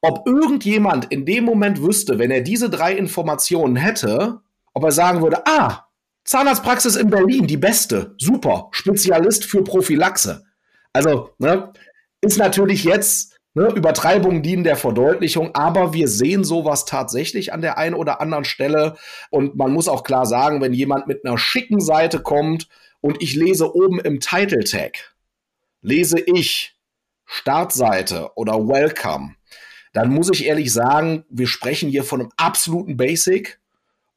[0.02, 4.40] ob irgendjemand in dem Moment wüsste, wenn er diese drei Informationen hätte,
[4.74, 5.88] ob er sagen würde, ah,
[6.28, 10.44] Zahnarztpraxis in Berlin, die beste, super, Spezialist für Prophylaxe.
[10.92, 11.72] Also, ne,
[12.20, 17.76] ist natürlich jetzt Ne, Übertreibungen dienen der Verdeutlichung, aber wir sehen sowas tatsächlich an der
[17.76, 18.96] einen oder anderen Stelle.
[19.30, 22.68] Und man muss auch klar sagen, wenn jemand mit einer schicken Seite kommt
[23.00, 25.16] und ich lese oben im Title Tag,
[25.82, 26.76] lese ich
[27.24, 29.34] Startseite oder Welcome,
[29.92, 33.58] dann muss ich ehrlich sagen, wir sprechen hier von einem absoluten Basic.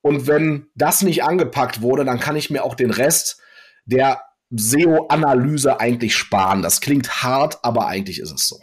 [0.01, 3.41] Und wenn das nicht angepackt wurde, dann kann ich mir auch den Rest
[3.85, 6.61] der SEO-Analyse eigentlich sparen.
[6.61, 8.57] Das klingt hart, aber eigentlich ist es so.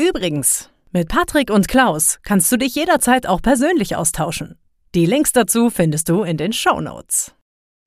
[0.00, 4.58] Übrigens, mit Patrick und Klaus kannst du dich jederzeit auch persönlich austauschen.
[4.94, 7.34] Die Links dazu findest du in den Show Notes.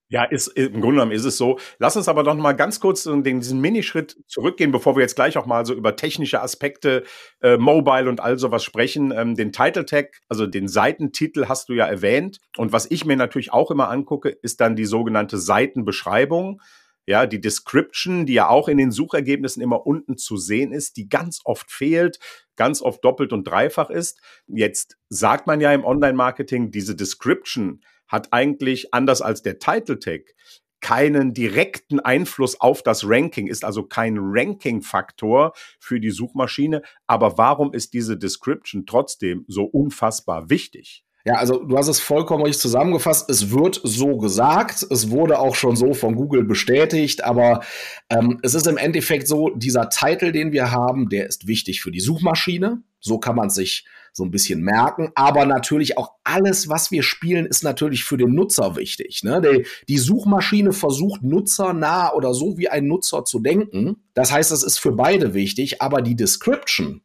[0.07, 1.57] Ja, ist, im Grunde genommen ist es so.
[1.79, 5.35] Lass uns aber noch mal ganz kurz in diesen Minischritt zurückgehen, bevor wir jetzt gleich
[5.37, 7.03] auch mal so über technische Aspekte,
[7.41, 9.11] äh, Mobile und all sowas sprechen.
[9.11, 12.39] Ähm, den Title Tag, also den Seitentitel hast du ja erwähnt.
[12.57, 16.61] Und was ich mir natürlich auch immer angucke, ist dann die sogenannte Seitenbeschreibung
[17.07, 21.07] ja, die Description, die ja auch in den Suchergebnissen immer unten zu sehen ist, die
[21.07, 22.19] ganz oft fehlt,
[22.55, 24.21] ganz oft doppelt und dreifach ist.
[24.47, 30.33] Jetzt sagt man ja im Online-Marketing, diese Description hat eigentlich anders als der Title Tag
[30.81, 36.81] keinen direkten Einfluss auf das Ranking, ist also kein Ranking-Faktor für die Suchmaschine.
[37.07, 41.04] Aber warum ist diese Description trotzdem so unfassbar wichtig?
[41.27, 43.31] Ja, also du hast es vollkommen richtig zusammengefasst.
[43.31, 47.63] Es wird so gesagt, es wurde auch schon so von Google bestätigt, aber
[48.11, 51.89] ähm, es ist im Endeffekt so, dieser Titel, den wir haben, der ist wichtig für
[51.89, 52.83] die Suchmaschine.
[52.99, 55.11] So kann man sich so ein bisschen merken.
[55.15, 59.23] Aber natürlich auch alles, was wir spielen, ist natürlich für den Nutzer wichtig.
[59.23, 59.41] Ne?
[59.41, 63.97] Die, die Suchmaschine versucht nutzernah oder so wie ein Nutzer zu denken.
[64.13, 67.01] Das heißt, es ist für beide wichtig, aber die Description,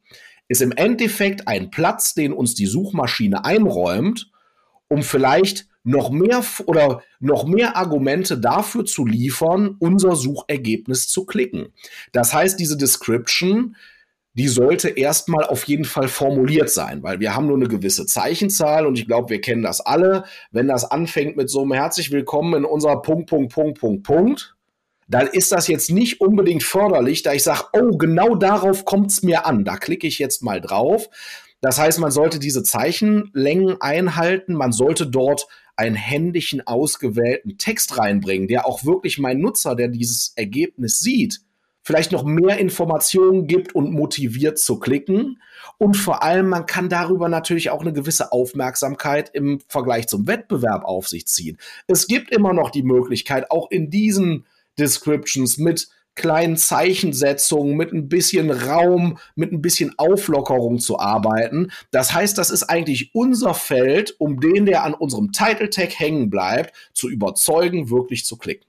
[0.50, 4.32] ist im Endeffekt ein Platz, den uns die Suchmaschine einräumt,
[4.88, 11.68] um vielleicht noch mehr oder noch mehr Argumente dafür zu liefern, unser Suchergebnis zu klicken.
[12.10, 13.76] Das heißt, diese Description,
[14.34, 18.86] die sollte erstmal auf jeden Fall formuliert sein, weil wir haben nur eine gewisse Zeichenzahl
[18.86, 20.24] und ich glaube, wir kennen das alle.
[20.50, 24.56] Wenn das anfängt mit so einem herzlich willkommen in unserer Punkt, Punkt, Punkt, Punkt, Punkt,
[25.10, 29.22] dann ist das jetzt nicht unbedingt förderlich, da ich sage, oh, genau darauf kommt es
[29.22, 29.64] mir an.
[29.64, 31.08] Da klicke ich jetzt mal drauf.
[31.60, 38.46] Das heißt, man sollte diese Zeichenlängen einhalten, man sollte dort einen händischen ausgewählten Text reinbringen,
[38.46, 41.40] der auch wirklich mein Nutzer, der dieses Ergebnis sieht,
[41.82, 45.42] vielleicht noch mehr Informationen gibt und motiviert zu klicken.
[45.76, 50.84] Und vor allem, man kann darüber natürlich auch eine gewisse Aufmerksamkeit im Vergleich zum Wettbewerb
[50.84, 51.58] auf sich ziehen.
[51.88, 54.46] Es gibt immer noch die Möglichkeit, auch in diesen
[54.80, 61.70] Descriptions, mit kleinen Zeichensetzungen, mit ein bisschen Raum, mit ein bisschen Auflockerung zu arbeiten.
[61.92, 66.28] Das heißt, das ist eigentlich unser Feld, um den, der an unserem Title Tag hängen
[66.28, 68.68] bleibt, zu überzeugen, wirklich zu klicken.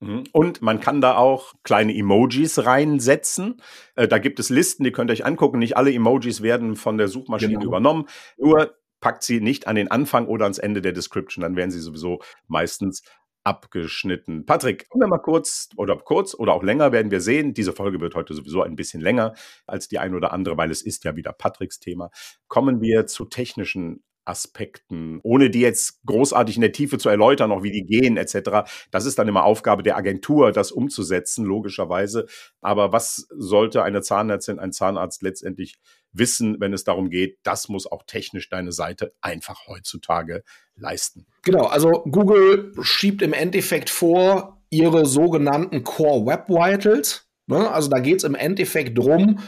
[0.00, 0.24] Mhm.
[0.32, 3.62] Und man kann da auch kleine Emojis reinsetzen.
[3.94, 5.58] Äh, da gibt es Listen, die könnt ihr euch angucken.
[5.58, 7.66] Nicht alle Emojis werden von der Suchmaschine genau.
[7.66, 8.06] übernommen.
[8.36, 11.42] Nur packt sie nicht an den Anfang oder ans Ende der Description.
[11.42, 13.02] Dann werden sie sowieso meistens
[13.46, 14.44] abgeschnitten.
[14.44, 17.54] Patrick, kommen wir mal kurz oder kurz oder auch länger werden wir sehen.
[17.54, 19.34] Diese Folge wird heute sowieso ein bisschen länger
[19.66, 22.10] als die ein oder andere, weil es ist ja wieder Patricks Thema.
[22.48, 27.62] Kommen wir zu technischen Aspekten, ohne die jetzt großartig in der Tiefe zu erläutern, auch
[27.62, 28.68] wie die gehen etc.
[28.90, 32.26] Das ist dann immer Aufgabe der Agentur, das umzusetzen, logischerweise.
[32.60, 35.76] Aber was sollte eine Zahnärztin, ein Zahnarzt letztendlich
[36.18, 40.42] wissen, wenn es darum geht, das muss auch technisch deine Seite einfach heutzutage
[40.76, 41.26] leisten?
[41.42, 47.26] Genau, also Google schiebt im Endeffekt vor, ihre sogenannten Core Web Vitals.
[47.46, 47.70] Ne?
[47.70, 49.38] Also da geht es im Endeffekt drum,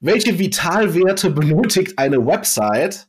[0.00, 3.08] welche Vitalwerte benötigt eine Website,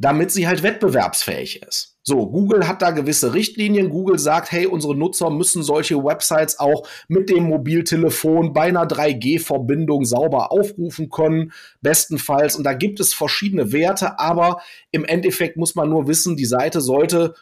[0.00, 1.98] damit sie halt wettbewerbsfähig ist.
[2.02, 3.90] So, Google hat da gewisse Richtlinien.
[3.90, 10.06] Google sagt, hey, unsere Nutzer müssen solche Websites auch mit dem Mobiltelefon bei einer 3G-Verbindung
[10.06, 12.56] sauber aufrufen können, bestenfalls.
[12.56, 16.80] Und da gibt es verschiedene Werte, aber im Endeffekt muss man nur wissen, die Seite
[16.80, 17.34] sollte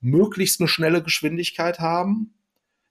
[0.00, 2.34] möglichst eine schnelle Geschwindigkeit haben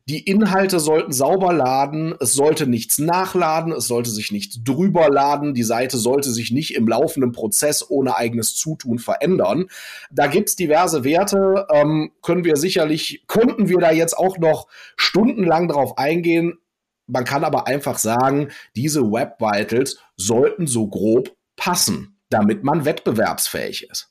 [0.09, 5.53] die Inhalte sollten sauber laden, es sollte nichts nachladen, es sollte sich nichts drüber laden,
[5.53, 9.67] die Seite sollte sich nicht im laufenden Prozess ohne eigenes Zutun verändern.
[10.09, 14.67] Da gibt's diverse Werte, ähm, können wir sicherlich, könnten wir da jetzt auch noch
[14.97, 16.57] stundenlang drauf eingehen.
[17.05, 23.87] Man kann aber einfach sagen, diese Web Vitals sollten so grob passen, damit man wettbewerbsfähig
[23.91, 24.09] ist.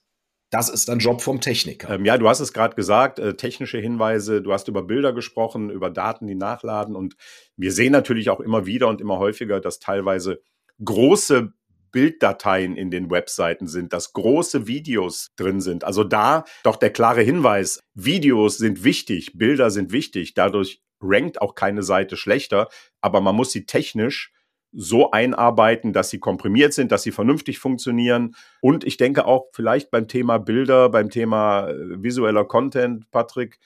[0.51, 1.91] Das ist ein Job vom Techniker.
[1.91, 5.69] Ähm, ja, du hast es gerade gesagt, äh, technische Hinweise, du hast über Bilder gesprochen,
[5.69, 6.97] über Daten, die nachladen.
[6.97, 7.17] Und
[7.57, 10.41] wir sehen natürlich auch immer wieder und immer häufiger, dass teilweise
[10.83, 11.53] große
[11.91, 15.85] Bilddateien in den Webseiten sind, dass große Videos drin sind.
[15.85, 21.55] Also da doch der klare Hinweis, Videos sind wichtig, Bilder sind wichtig, dadurch rankt auch
[21.55, 22.69] keine Seite schlechter,
[23.01, 24.33] aber man muss sie technisch
[24.73, 28.35] so einarbeiten, dass sie komprimiert sind, dass sie vernünftig funktionieren.
[28.61, 33.59] Und ich denke auch vielleicht beim Thema Bilder, beim Thema äh, visueller Content, Patrick,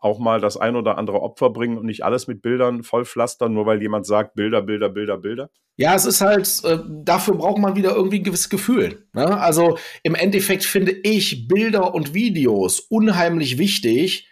[0.00, 3.64] auch mal das ein oder andere Opfer bringen und nicht alles mit Bildern vollpflastern, nur
[3.64, 5.50] weil jemand sagt, Bilder, Bilder, Bilder, Bilder?
[5.76, 9.08] Ja, es ist halt, äh, dafür braucht man wieder irgendwie ein gewisses Gefühl.
[9.12, 9.40] Ne?
[9.40, 14.28] Also im Endeffekt finde ich Bilder und Videos unheimlich wichtig,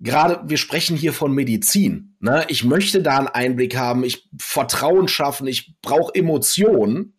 [0.00, 2.16] gerade wir sprechen hier von Medizin.
[2.20, 2.44] Ne?
[2.48, 7.14] Ich möchte da einen Einblick haben, ich Vertrauen schaffen, ich brauche Emotionen.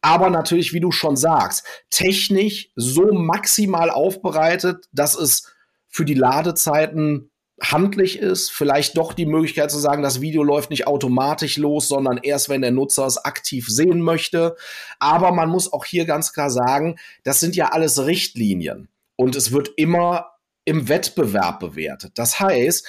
[0.00, 5.52] Aber natürlich, wie du schon sagst, technisch so maximal aufbereitet, dass es
[5.88, 8.50] für die Ladezeiten handlich ist.
[8.50, 12.62] Vielleicht doch die Möglichkeit zu sagen, das Video läuft nicht automatisch los, sondern erst, wenn
[12.62, 14.56] der Nutzer es aktiv sehen möchte.
[15.00, 18.88] Aber man muss auch hier ganz klar sagen, das sind ja alles Richtlinien.
[19.16, 20.37] Und es wird immer
[20.68, 22.12] im Wettbewerb bewertet.
[22.16, 22.86] Das heißt,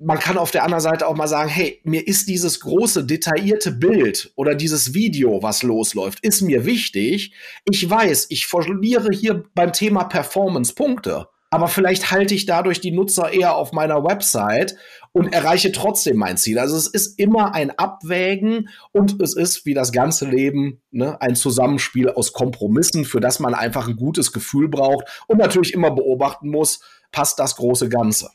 [0.00, 3.70] man kann auf der anderen Seite auch mal sagen, hey, mir ist dieses große, detaillierte
[3.70, 7.32] Bild oder dieses Video, was losläuft, ist mir wichtig.
[7.70, 11.28] Ich weiß, ich verliere hier beim Thema Performance Punkte.
[11.54, 14.74] aber vielleicht halte ich dadurch die Nutzer eher auf meiner Website
[15.12, 16.58] und erreiche trotzdem mein Ziel.
[16.58, 21.36] Also es ist immer ein Abwägen und es ist wie das ganze Leben ne, ein
[21.36, 26.50] Zusammenspiel aus Kompromissen, für das man einfach ein gutes Gefühl braucht und natürlich immer beobachten
[26.50, 26.80] muss,
[27.14, 28.30] passt das große Ganze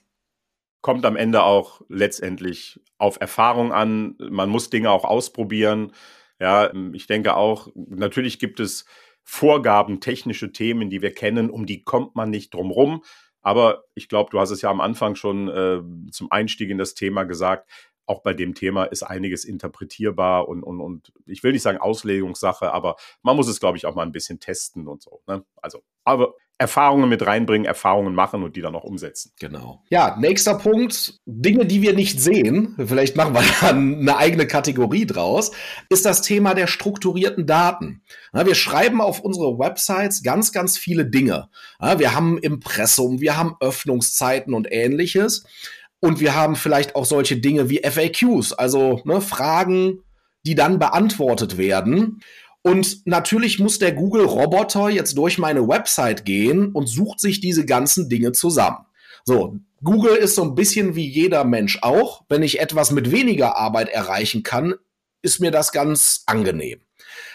[0.82, 4.16] kommt am Ende auch letztendlich auf Erfahrung an.
[4.18, 5.94] Man muss Dinge auch ausprobieren.
[6.40, 8.86] Ja, ich denke auch, natürlich gibt es
[9.24, 13.04] Vorgaben, technische Themen, die wir kennen, um die kommt man nicht drum rum.
[13.42, 16.94] Aber ich glaube, du hast es ja am Anfang schon äh, zum Einstieg in das
[16.94, 17.70] Thema gesagt.
[18.06, 22.74] Auch bei dem Thema ist einiges interpretierbar und, und, und ich will nicht sagen Auslegungssache,
[22.74, 25.22] aber man muss es, glaube ich, auch mal ein bisschen testen und so.
[25.28, 25.46] Ne?
[25.62, 29.32] Also, aber Erfahrungen mit reinbringen, Erfahrungen machen und die dann auch umsetzen.
[29.40, 29.82] Genau.
[29.90, 35.06] Ja, nächster Punkt, Dinge, die wir nicht sehen, vielleicht machen wir dann eine eigene Kategorie
[35.06, 35.52] draus,
[35.90, 38.02] ist das Thema der strukturierten Daten.
[38.34, 41.50] Wir schreiben auf unsere Websites ganz, ganz viele Dinge.
[41.98, 45.46] Wir haben Impressum, wir haben Öffnungszeiten und ähnliches.
[46.02, 50.04] Und wir haben vielleicht auch solche Dinge wie FAQs, also ne, Fragen,
[50.46, 52.22] die dann beantwortet werden.
[52.62, 58.10] Und natürlich muss der Google-Roboter jetzt durch meine Website gehen und sucht sich diese ganzen
[58.10, 58.86] Dinge zusammen.
[59.24, 62.24] So, Google ist so ein bisschen wie jeder Mensch auch.
[62.28, 64.76] Wenn ich etwas mit weniger Arbeit erreichen kann,
[65.22, 66.82] ist mir das ganz angenehm.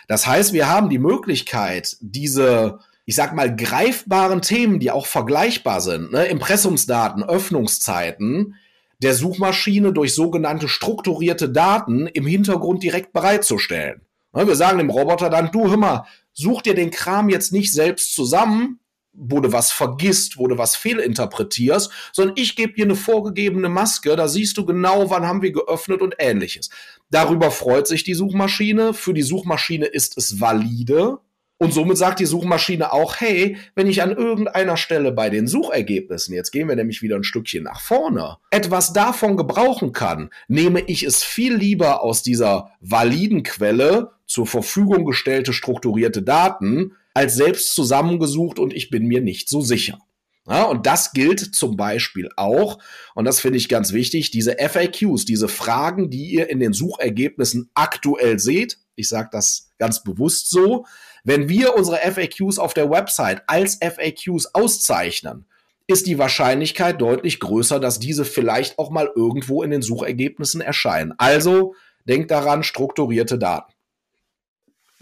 [0.08, 5.80] Das heißt, wir haben die Möglichkeit, diese, ich sag mal, greifbaren Themen, die auch vergleichbar
[5.80, 8.56] sind, ne, Impressumsdaten, Öffnungszeiten,
[9.02, 14.02] der Suchmaschine durch sogenannte strukturierte Daten im Hintergrund direkt bereitzustellen.
[14.34, 17.72] Ne, wir sagen dem Roboter dann, du hör mal, such dir den Kram jetzt nicht
[17.72, 18.80] selbst zusammen,
[19.14, 24.16] wo du was vergisst, wo du was fehlinterpretierst, sondern ich gebe dir eine vorgegebene Maske,
[24.16, 26.70] da siehst du genau, wann haben wir geöffnet und ähnliches.
[27.10, 28.92] Darüber freut sich die Suchmaschine.
[28.92, 31.18] Für die Suchmaschine ist es valide.
[31.58, 36.34] Und somit sagt die Suchmaschine auch, hey, wenn ich an irgendeiner Stelle bei den Suchergebnissen,
[36.34, 41.04] jetzt gehen wir nämlich wieder ein Stückchen nach vorne, etwas davon gebrauchen kann, nehme ich
[41.04, 48.58] es viel lieber aus dieser validen Quelle zur Verfügung gestellte strukturierte Daten als selbst zusammengesucht
[48.58, 50.00] und ich bin mir nicht so sicher.
[50.48, 52.78] Ja, und das gilt zum Beispiel auch,
[53.14, 57.70] und das finde ich ganz wichtig, diese FAQs, diese Fragen, die ihr in den Suchergebnissen
[57.74, 58.78] aktuell seht.
[58.96, 60.84] Ich sage das ganz bewusst so.
[61.22, 65.46] Wenn wir unsere FAQs auf der Website als FAQs auszeichnen,
[65.86, 71.14] ist die Wahrscheinlichkeit deutlich größer, dass diese vielleicht auch mal irgendwo in den Suchergebnissen erscheinen.
[71.18, 73.73] Also denkt daran, strukturierte Daten.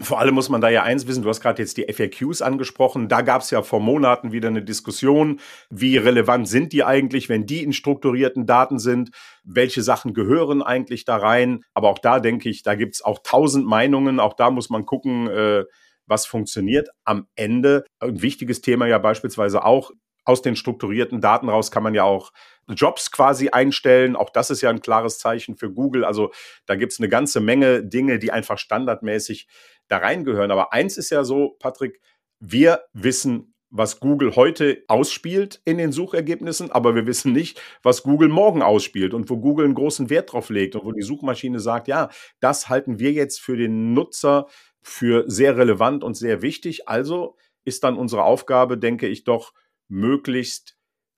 [0.03, 3.07] Vor allem muss man da ja eins wissen, du hast gerade jetzt die FAQs angesprochen,
[3.07, 5.39] da gab es ja vor Monaten wieder eine Diskussion,
[5.69, 9.11] wie relevant sind die eigentlich, wenn die in strukturierten Daten sind,
[9.43, 13.19] welche Sachen gehören eigentlich da rein, aber auch da denke ich, da gibt es auch
[13.23, 15.63] tausend Meinungen, auch da muss man gucken, äh,
[16.05, 16.89] was funktioniert.
[17.05, 19.91] Am Ende ein wichtiges Thema ja beispielsweise auch
[20.25, 22.31] aus den strukturierten Daten raus kann man ja auch
[22.69, 24.15] Jobs quasi einstellen.
[24.15, 26.05] Auch das ist ja ein klares Zeichen für Google.
[26.05, 26.31] Also
[26.65, 29.47] da gibt es eine ganze Menge Dinge, die einfach standardmäßig
[29.93, 30.51] da reingehören.
[30.51, 32.01] Aber eins ist ja so, Patrick,
[32.39, 38.29] wir wissen, was Google heute ausspielt in den Suchergebnissen, aber wir wissen nicht, was Google
[38.29, 41.87] morgen ausspielt und wo Google einen großen Wert drauf legt und wo die Suchmaschine sagt,
[41.87, 44.47] ja, das halten wir jetzt für den Nutzer
[44.83, 46.87] für sehr relevant und sehr wichtig.
[46.87, 49.53] Also ist dann unsere Aufgabe, denke ich, doch
[49.87, 50.77] möglichst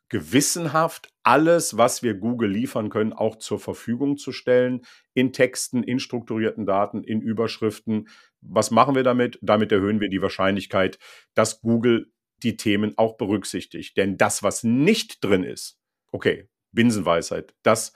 [0.10, 6.00] gewissenhaft alles, was wir Google liefern können, auch zur Verfügung zu stellen, in Texten, in
[6.00, 8.08] strukturierten Daten, in Überschriften.
[8.42, 9.40] Was machen wir damit?
[9.42, 11.00] Damit erhöhen wir die Wahrscheinlichkeit,
[11.34, 12.12] dass Google
[12.44, 13.98] die Themen auch berücksichtigt.
[13.98, 15.80] Denn das, was nicht drin ist,
[16.12, 17.94] okay, Binsenweisheit, das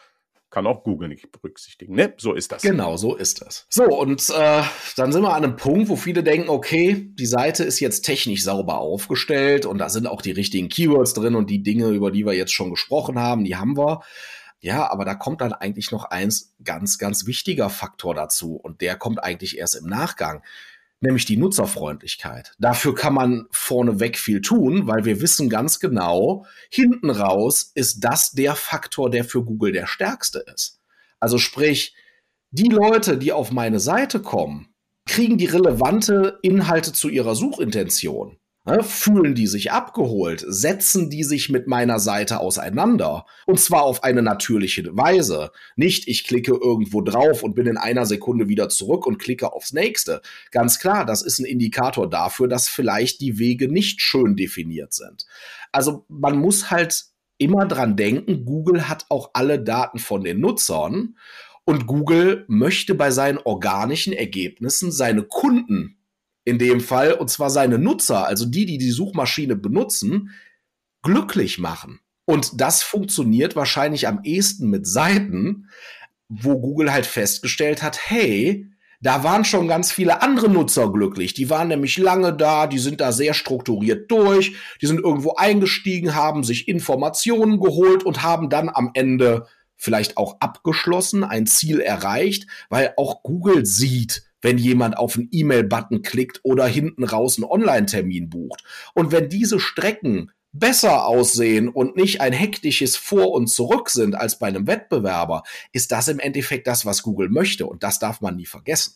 [0.49, 1.95] kann auch Google nicht berücksichtigen.
[1.95, 2.13] Ne?
[2.17, 2.61] So ist das.
[2.61, 3.65] Genau, so ist das.
[3.69, 4.63] So, und äh,
[4.95, 8.43] dann sind wir an einem Punkt, wo viele denken, okay, die Seite ist jetzt technisch
[8.43, 12.25] sauber aufgestellt und da sind auch die richtigen Keywords drin und die Dinge, über die
[12.25, 14.01] wir jetzt schon gesprochen haben, die haben wir.
[14.61, 18.97] Ja, aber da kommt dann eigentlich noch eins ganz, ganz wichtiger Faktor dazu und der
[18.97, 20.43] kommt eigentlich erst im Nachgang
[21.01, 22.53] nämlich die Nutzerfreundlichkeit.
[22.59, 28.31] Dafür kann man vorneweg viel tun, weil wir wissen ganz genau, hinten raus ist das
[28.31, 30.79] der Faktor, der für Google der stärkste ist.
[31.19, 31.95] Also sprich,
[32.51, 34.73] die Leute, die auf meine Seite kommen,
[35.05, 38.37] kriegen die relevante Inhalte zu ihrer Suchintention.
[38.69, 40.45] Ne, fühlen die sich abgeholt?
[40.47, 43.25] Setzen die sich mit meiner Seite auseinander?
[43.45, 45.51] Und zwar auf eine natürliche Weise.
[45.75, 49.73] Nicht, ich klicke irgendwo drauf und bin in einer Sekunde wieder zurück und klicke aufs
[49.73, 50.21] nächste.
[50.51, 55.25] Ganz klar, das ist ein Indikator dafür, dass vielleicht die Wege nicht schön definiert sind.
[55.71, 57.05] Also man muss halt
[57.37, 61.15] immer dran denken, Google hat auch alle Daten von den Nutzern
[61.65, 65.98] und Google möchte bei seinen organischen Ergebnissen seine Kunden
[66.45, 70.31] in dem Fall, und zwar seine Nutzer, also die, die die Suchmaschine benutzen,
[71.01, 71.99] glücklich machen.
[72.25, 75.67] Und das funktioniert wahrscheinlich am ehesten mit Seiten,
[76.27, 78.67] wo Google halt festgestellt hat, hey,
[79.01, 81.33] da waren schon ganz viele andere Nutzer glücklich.
[81.33, 86.15] Die waren nämlich lange da, die sind da sehr strukturiert durch, die sind irgendwo eingestiegen,
[86.15, 92.47] haben sich Informationen geholt und haben dann am Ende vielleicht auch abgeschlossen, ein Ziel erreicht,
[92.69, 98.29] weil auch Google sieht, wenn jemand auf einen E-Mail-Button klickt oder hinten raus einen Online-Termin
[98.29, 98.63] bucht.
[98.93, 104.39] Und wenn diese Strecken besser aussehen und nicht ein hektisches Vor und Zurück sind als
[104.39, 107.67] bei einem Wettbewerber, ist das im Endeffekt das, was Google möchte.
[107.67, 108.95] Und das darf man nie vergessen.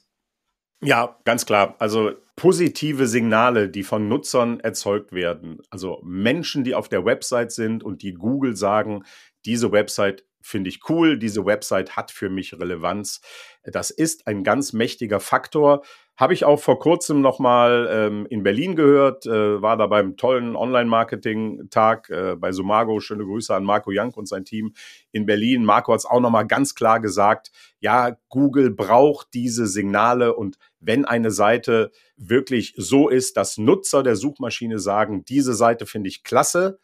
[0.82, 1.76] Ja, ganz klar.
[1.80, 5.60] Also positive Signale, die von Nutzern erzeugt werden.
[5.70, 9.04] Also Menschen, die auf der Website sind und die Google sagen,
[9.46, 13.22] diese Website finde ich cool, diese Website hat für mich Relevanz.
[13.64, 15.84] Das ist ein ganz mächtiger Faktor.
[16.16, 20.55] Habe ich auch vor kurzem nochmal ähm, in Berlin gehört, äh, war da beim tollen
[20.55, 22.99] Online-Marketing-Tag äh, bei Sumago.
[22.99, 24.74] Schöne Grüße an Marco Jank und sein Team
[25.11, 25.66] in Berlin.
[25.66, 31.05] Marco hat es auch nochmal ganz klar gesagt, ja, Google braucht diese Signale und wenn
[31.05, 36.80] eine Seite wirklich so ist, dass Nutzer der Suchmaschine sagen, diese Seite finde ich klasse,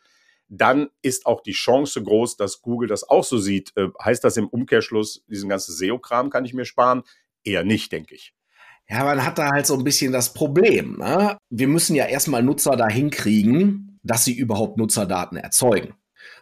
[0.49, 3.71] dann ist auch die Chance groß, dass Google das auch so sieht.
[3.77, 7.03] Äh, heißt das im Umkehrschluss, diesen ganzen SEO-Kram kann ich mir sparen?
[7.43, 8.33] Eher nicht, denke ich.
[8.89, 10.97] Ja, man hat da halt so ein bisschen das Problem.
[10.97, 11.37] Ne?
[11.49, 15.93] Wir müssen ja erstmal Nutzer dahin kriegen, dass sie überhaupt Nutzerdaten erzeugen.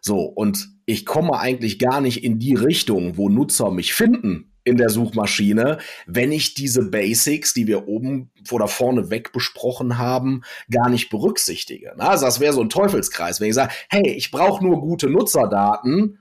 [0.01, 4.77] So, und ich komme eigentlich gar nicht in die Richtung, wo Nutzer mich finden in
[4.77, 10.89] der Suchmaschine, wenn ich diese Basics, die wir oben oder vorne weg besprochen haben, gar
[10.89, 11.97] nicht berücksichtige.
[11.97, 16.19] Also das wäre so ein Teufelskreis, wenn ich sage, hey, ich brauche nur gute Nutzerdaten.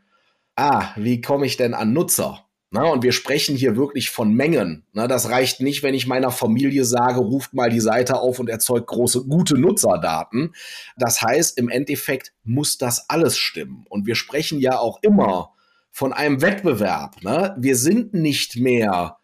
[0.54, 2.46] Ah, wie komme ich denn an Nutzer?
[2.70, 4.84] Na, und wir sprechen hier wirklich von Mengen.
[4.92, 8.48] Na, das reicht nicht, wenn ich meiner Familie sage, ruft mal die Seite auf und
[8.48, 10.54] erzeugt große, gute Nutzerdaten.
[10.96, 13.86] Das heißt, im Endeffekt muss das alles stimmen.
[13.88, 15.55] Und wir sprechen ja auch immer
[15.96, 17.22] von einem Wettbewerb.
[17.22, 17.56] Ne?
[17.58, 19.16] Wir sind nicht mehr,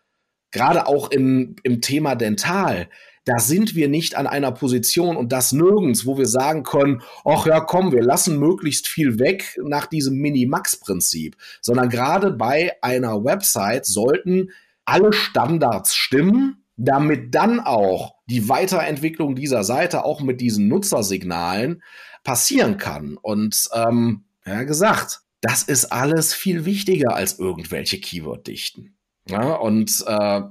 [0.52, 2.88] gerade auch im, im Thema Dental,
[3.26, 7.44] da sind wir nicht an einer Position und das nirgends, wo wir sagen können, ach
[7.44, 13.84] ja, komm, wir lassen möglichst viel weg nach diesem Mini-Max-Prinzip, sondern gerade bei einer Website
[13.84, 14.48] sollten
[14.86, 21.82] alle Standards stimmen, damit dann auch die Weiterentwicklung dieser Seite auch mit diesen Nutzersignalen
[22.24, 23.18] passieren kann.
[23.20, 28.96] Und ähm, ja gesagt, das ist alles viel wichtiger als irgendwelche Keyword-Dichten.
[29.28, 30.42] Ja, und äh,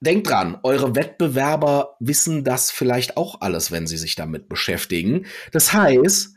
[0.00, 5.26] denkt dran, eure Wettbewerber wissen das vielleicht auch alles, wenn sie sich damit beschäftigen.
[5.52, 6.34] Das heißt,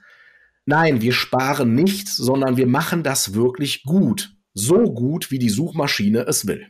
[0.65, 4.35] nein, wir sparen nicht, sondern wir machen das wirklich gut.
[4.53, 6.67] So gut, wie die Suchmaschine es will.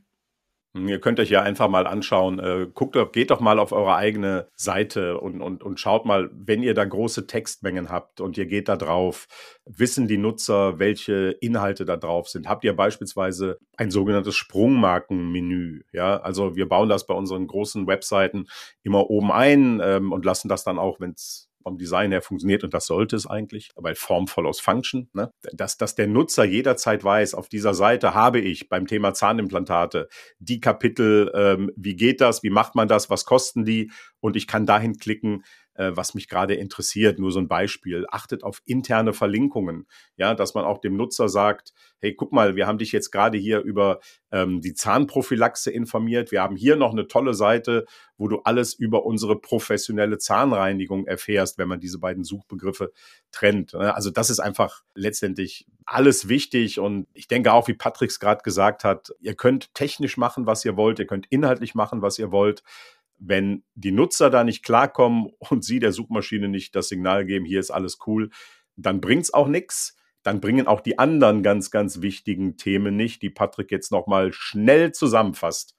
[0.76, 4.50] Ihr könnt euch ja einfach mal anschauen, äh, guckt, geht doch mal auf eure eigene
[4.56, 8.68] Seite und, und, und schaut mal, wenn ihr da große Textmengen habt und ihr geht
[8.68, 9.28] da drauf,
[9.66, 12.50] wissen die Nutzer, welche Inhalte da drauf sind?
[12.50, 15.84] Habt ihr beispielsweise ein sogenanntes Sprungmarkenmenü?
[15.94, 18.48] Ja, also wir bauen das bei unseren großen Webseiten
[18.84, 22.64] immer oben ein ähm, und lassen das dann auch, wenn es vom Design her funktioniert
[22.64, 25.32] und das sollte es eigentlich, weil Form follows Function, ne?
[25.52, 30.08] dass, dass der Nutzer jederzeit weiß, auf dieser Seite habe ich beim Thema Zahnimplantate
[30.38, 34.46] die Kapitel, ähm, wie geht das, wie macht man das, was kosten die und ich
[34.46, 35.44] kann dahin klicken,
[35.76, 37.20] äh, was mich gerade interessiert.
[37.20, 38.06] Nur so ein Beispiel.
[38.10, 39.88] Achtet auf interne Verlinkungen.
[40.18, 43.38] Ja, dass man auch dem Nutzer sagt, hey, guck mal, wir haben dich jetzt gerade
[43.38, 44.00] hier über
[44.32, 46.32] ähm, die Zahnprophylaxe informiert.
[46.32, 47.86] Wir haben hier noch eine tolle Seite,
[48.18, 52.92] wo du alles über unsere professionelle Zahnreinigung erfährst, wenn man diese beiden Suchbegriffe
[53.32, 53.74] trennt.
[53.74, 53.94] Ne?
[53.94, 58.42] Also das ist einfach letztendlich alles wichtig und ich denke auch, wie Patrick es gerade
[58.42, 62.32] gesagt hat, ihr könnt technisch machen, was ihr wollt, ihr könnt inhaltlich machen, was ihr
[62.32, 62.64] wollt
[63.18, 67.60] wenn die Nutzer da nicht klarkommen und sie der Suchmaschine nicht das Signal geben, hier
[67.60, 68.30] ist alles cool,
[68.76, 69.96] dann bringt es auch nichts.
[70.24, 74.92] Dann bringen auch die anderen ganz, ganz wichtigen Themen nicht, die Patrick jetzt nochmal schnell
[74.92, 75.76] zusammenfasst,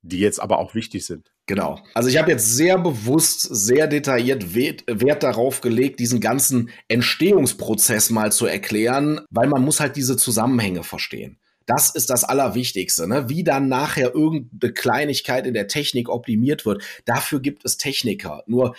[0.00, 1.30] die jetzt aber auch wichtig sind.
[1.46, 1.78] Genau.
[1.92, 8.32] Also ich habe jetzt sehr bewusst, sehr detailliert Wert darauf gelegt, diesen ganzen Entstehungsprozess mal
[8.32, 11.38] zu erklären, weil man muss halt diese Zusammenhänge verstehen.
[11.66, 13.06] Das ist das Allerwichtigste.
[13.06, 13.28] Ne?
[13.28, 18.42] Wie dann nachher irgendeine Kleinigkeit in der Technik optimiert wird, dafür gibt es Techniker.
[18.46, 18.74] Nur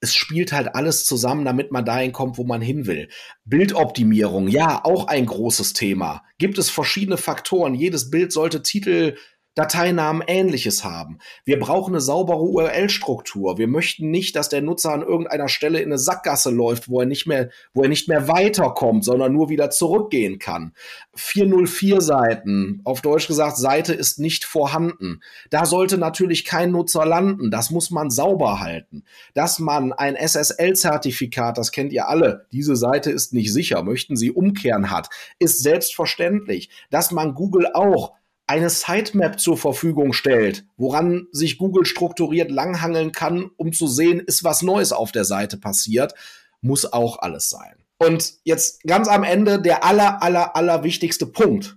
[0.00, 3.08] es spielt halt alles zusammen, damit man dahin kommt, wo man hin will.
[3.44, 6.22] Bildoptimierung, ja, auch ein großes Thema.
[6.38, 7.74] Gibt es verschiedene Faktoren.
[7.74, 9.16] Jedes Bild sollte Titel
[9.60, 11.18] Dateinamen ähnliches haben.
[11.44, 13.58] Wir brauchen eine saubere URL-Struktur.
[13.58, 17.06] Wir möchten nicht, dass der Nutzer an irgendeiner Stelle in eine Sackgasse läuft, wo er
[17.06, 20.72] nicht mehr, wo er nicht mehr weiterkommt, sondern nur wieder zurückgehen kann.
[21.14, 25.20] 404 Seiten, auf Deutsch gesagt, Seite ist nicht vorhanden.
[25.50, 27.50] Da sollte natürlich kein Nutzer landen.
[27.50, 29.04] Das muss man sauber halten.
[29.34, 34.30] Dass man ein SSL-Zertifikat, das kennt ihr alle, diese Seite ist nicht sicher, möchten Sie
[34.30, 36.70] umkehren hat, ist selbstverständlich.
[36.88, 38.14] Dass man Google auch
[38.50, 44.42] eine Sitemap zur Verfügung stellt, woran sich Google strukturiert langhangeln kann, um zu sehen, ist
[44.42, 46.14] was Neues auf der Seite passiert,
[46.60, 47.76] muss auch alles sein.
[47.98, 51.76] Und jetzt ganz am Ende der aller, aller, aller wichtigste Punkt.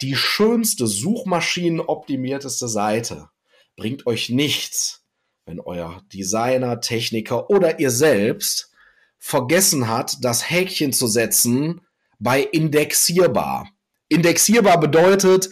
[0.00, 3.28] Die schönste, suchmaschinenoptimierteste Seite
[3.76, 5.02] bringt euch nichts,
[5.44, 8.70] wenn euer Designer, Techniker oder ihr selbst
[9.18, 11.82] vergessen hat, das Häkchen zu setzen
[12.18, 13.68] bei indexierbar.
[14.08, 15.50] Indexierbar bedeutet,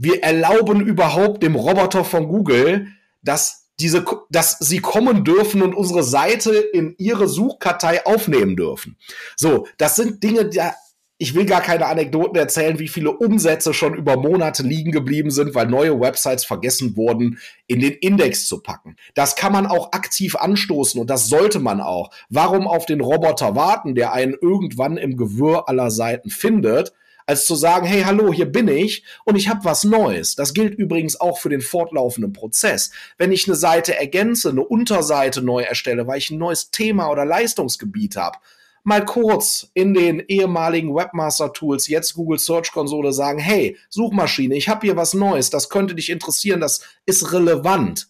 [0.00, 2.86] wir erlauben überhaupt dem Roboter von Google,
[3.22, 8.96] dass diese, dass sie kommen dürfen und unsere Seite in ihre Suchkartei aufnehmen dürfen.
[9.36, 10.74] So, das sind Dinge, da,
[11.18, 15.54] ich will gar keine Anekdoten erzählen, wie viele Umsätze schon über Monate liegen geblieben sind,
[15.54, 18.96] weil neue Websites vergessen wurden, in den Index zu packen.
[19.12, 22.10] Das kann man auch aktiv anstoßen und das sollte man auch.
[22.30, 26.94] Warum auf den Roboter warten, der einen irgendwann im Gewirr aller Seiten findet?
[27.30, 30.34] Als zu sagen, hey, hallo, hier bin ich und ich habe was Neues.
[30.34, 32.90] Das gilt übrigens auch für den fortlaufenden Prozess.
[33.18, 37.24] Wenn ich eine Seite ergänze, eine Unterseite neu erstelle, weil ich ein neues Thema oder
[37.24, 38.38] Leistungsgebiet habe,
[38.82, 44.84] mal kurz in den ehemaligen Webmaster-Tools, jetzt Google Search Konsole sagen, hey, Suchmaschine, ich habe
[44.84, 48.08] hier was Neues, das könnte dich interessieren, das ist relevant.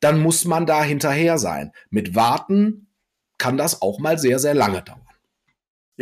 [0.00, 1.72] Dann muss man da hinterher sein.
[1.90, 2.86] Mit Warten
[3.36, 5.11] kann das auch mal sehr, sehr lange dauern.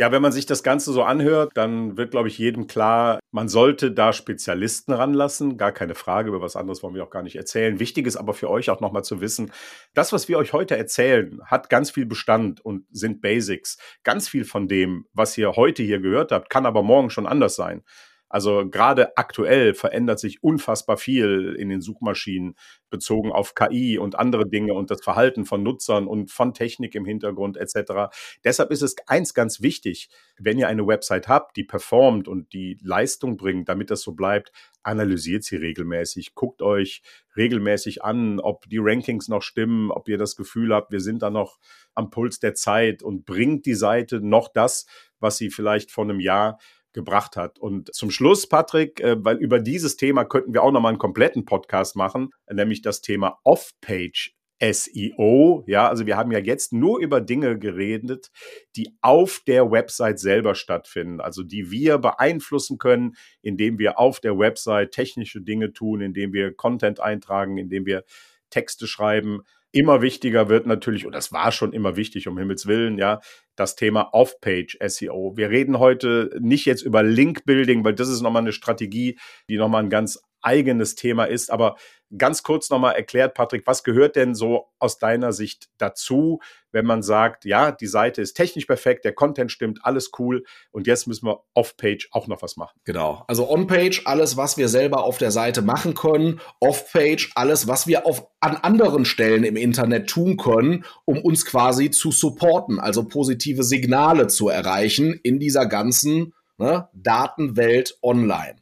[0.01, 3.47] Ja, wenn man sich das Ganze so anhört, dann wird, glaube ich, jedem klar, man
[3.47, 5.57] sollte da Spezialisten ranlassen.
[5.57, 7.79] Gar keine Frage, über was anderes wollen wir auch gar nicht erzählen.
[7.79, 9.51] Wichtig ist aber für euch auch nochmal zu wissen,
[9.93, 13.77] das, was wir euch heute erzählen, hat ganz viel Bestand und sind Basics.
[14.03, 17.55] Ganz viel von dem, was ihr heute hier gehört habt, kann aber morgen schon anders
[17.55, 17.83] sein.
[18.31, 22.55] Also gerade aktuell verändert sich unfassbar viel in den Suchmaschinen
[22.89, 27.05] bezogen auf KI und andere Dinge und das Verhalten von Nutzern und von Technik im
[27.05, 28.13] Hintergrund etc.
[28.43, 32.77] Deshalb ist es eins ganz wichtig, wenn ihr eine Website habt, die performt und die
[32.81, 34.51] Leistung bringt, damit das so bleibt,
[34.83, 37.01] analysiert sie regelmäßig, guckt euch
[37.35, 41.29] regelmäßig an, ob die Rankings noch stimmen, ob ihr das Gefühl habt, wir sind da
[41.29, 41.59] noch
[41.95, 44.85] am Puls der Zeit und bringt die Seite noch das,
[45.19, 46.57] was sie vielleicht vor einem Jahr
[46.93, 47.59] gebracht hat.
[47.59, 51.45] Und zum Schluss, Patrick, äh, weil über dieses Thema könnten wir auch nochmal einen kompletten
[51.45, 55.63] Podcast machen, nämlich das Thema Off-Page SEO.
[55.65, 58.29] Ja, also wir haben ja jetzt nur über Dinge geredet,
[58.75, 64.37] die auf der Website selber stattfinden, also die wir beeinflussen können, indem wir auf der
[64.37, 68.03] Website technische Dinge tun, indem wir Content eintragen, indem wir
[68.51, 69.41] Texte schreiben.
[69.73, 73.21] Immer wichtiger wird natürlich, und das war schon immer wichtig, um Himmels Willen, ja,
[73.55, 75.33] das Thema Off-Page SEO.
[75.37, 79.17] Wir reden heute nicht jetzt über Link-Building, weil das ist nochmal eine Strategie,
[79.47, 81.51] die nochmal ein ganz eigenes Thema ist.
[81.51, 81.75] Aber
[82.17, 86.39] ganz kurz nochmal erklärt, Patrick, was gehört denn so aus deiner Sicht dazu,
[86.71, 90.87] wenn man sagt, ja, die Seite ist technisch perfekt, der Content stimmt, alles cool und
[90.87, 92.79] jetzt müssen wir off-page auch noch was machen.
[92.85, 93.23] Genau.
[93.27, 98.05] Also on-page alles, was wir selber auf der Seite machen können, off-page alles, was wir
[98.05, 103.63] auf, an anderen Stellen im Internet tun können, um uns quasi zu supporten, also positive
[103.63, 108.55] Signale zu erreichen in dieser ganzen ne, Datenwelt online.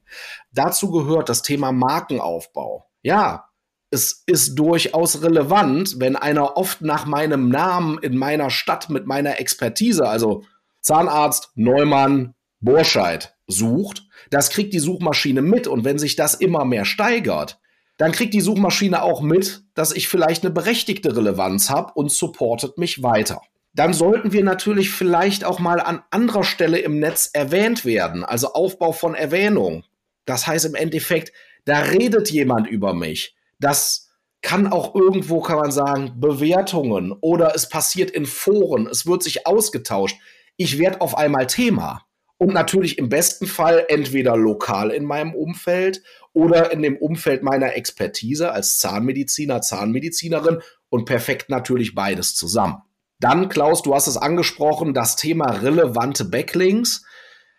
[0.52, 2.89] Dazu gehört das Thema Markenaufbau.
[3.02, 3.50] Ja,
[3.92, 9.40] es ist durchaus relevant, wenn einer oft nach meinem Namen in meiner Stadt mit meiner
[9.40, 10.44] Expertise, also
[10.82, 14.04] Zahnarzt, Neumann, Borscheid, sucht.
[14.30, 17.60] Das kriegt die Suchmaschine mit und wenn sich das immer mehr steigert,
[17.98, 22.78] dann kriegt die Suchmaschine auch mit, dass ich vielleicht eine berechtigte Relevanz habe und supportet
[22.78, 23.42] mich weiter.
[23.74, 28.54] Dann sollten wir natürlich vielleicht auch mal an anderer Stelle im Netz erwähnt werden, also
[28.54, 29.84] Aufbau von Erwähnung.
[30.26, 31.34] Das heißt im Endeffekt,
[31.66, 33.36] da redet jemand über mich.
[33.60, 34.10] Das
[34.42, 39.46] kann auch irgendwo, kann man sagen, Bewertungen oder es passiert in Foren, es wird sich
[39.46, 40.18] ausgetauscht.
[40.56, 42.06] Ich werde auf einmal Thema.
[42.38, 46.02] Und natürlich im besten Fall entweder lokal in meinem Umfeld
[46.32, 52.82] oder in dem Umfeld meiner Expertise als Zahnmediziner, Zahnmedizinerin und perfekt natürlich beides zusammen.
[53.20, 57.04] Dann, Klaus, du hast es angesprochen, das Thema relevante Backlinks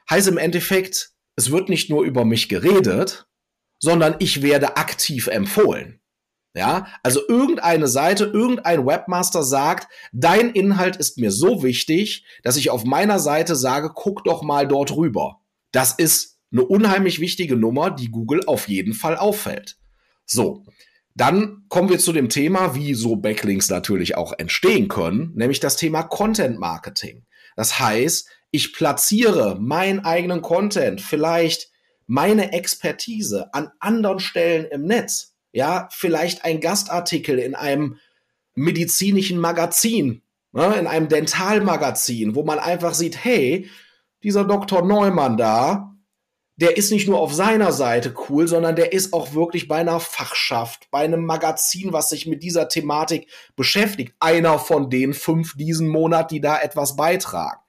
[0.09, 3.27] heißt im Endeffekt, es wird nicht nur über mich geredet,
[3.81, 6.01] sondern ich werde aktiv empfohlen.
[6.55, 12.71] Ja, also irgendeine Seite, irgendein Webmaster sagt, dein Inhalt ist mir so wichtig, dass ich
[12.71, 15.41] auf meiner Seite sage, guck doch mal dort rüber.
[15.71, 19.77] Das ist eine unheimlich wichtige Nummer, die Google auf jeden Fall auffällt.
[20.27, 20.65] So,
[21.15, 25.77] dann kommen wir zu dem Thema, wie so Backlinks natürlich auch entstehen können, nämlich das
[25.77, 27.27] Thema Content Marketing.
[27.55, 31.70] Das heißt, ich platziere meinen eigenen Content, vielleicht
[32.11, 35.37] meine Expertise an anderen Stellen im Netz.
[35.53, 37.99] Ja, vielleicht ein Gastartikel in einem
[38.57, 43.71] medizinischen Magazin, ne, in einem Dentalmagazin, wo man einfach sieht, hey,
[44.25, 44.85] dieser Dr.
[44.85, 45.95] Neumann da,
[46.57, 50.01] der ist nicht nur auf seiner Seite cool, sondern der ist auch wirklich bei einer
[50.01, 54.15] Fachschaft, bei einem Magazin, was sich mit dieser Thematik beschäftigt.
[54.19, 57.61] Einer von den fünf diesen Monat, die da etwas beitragen.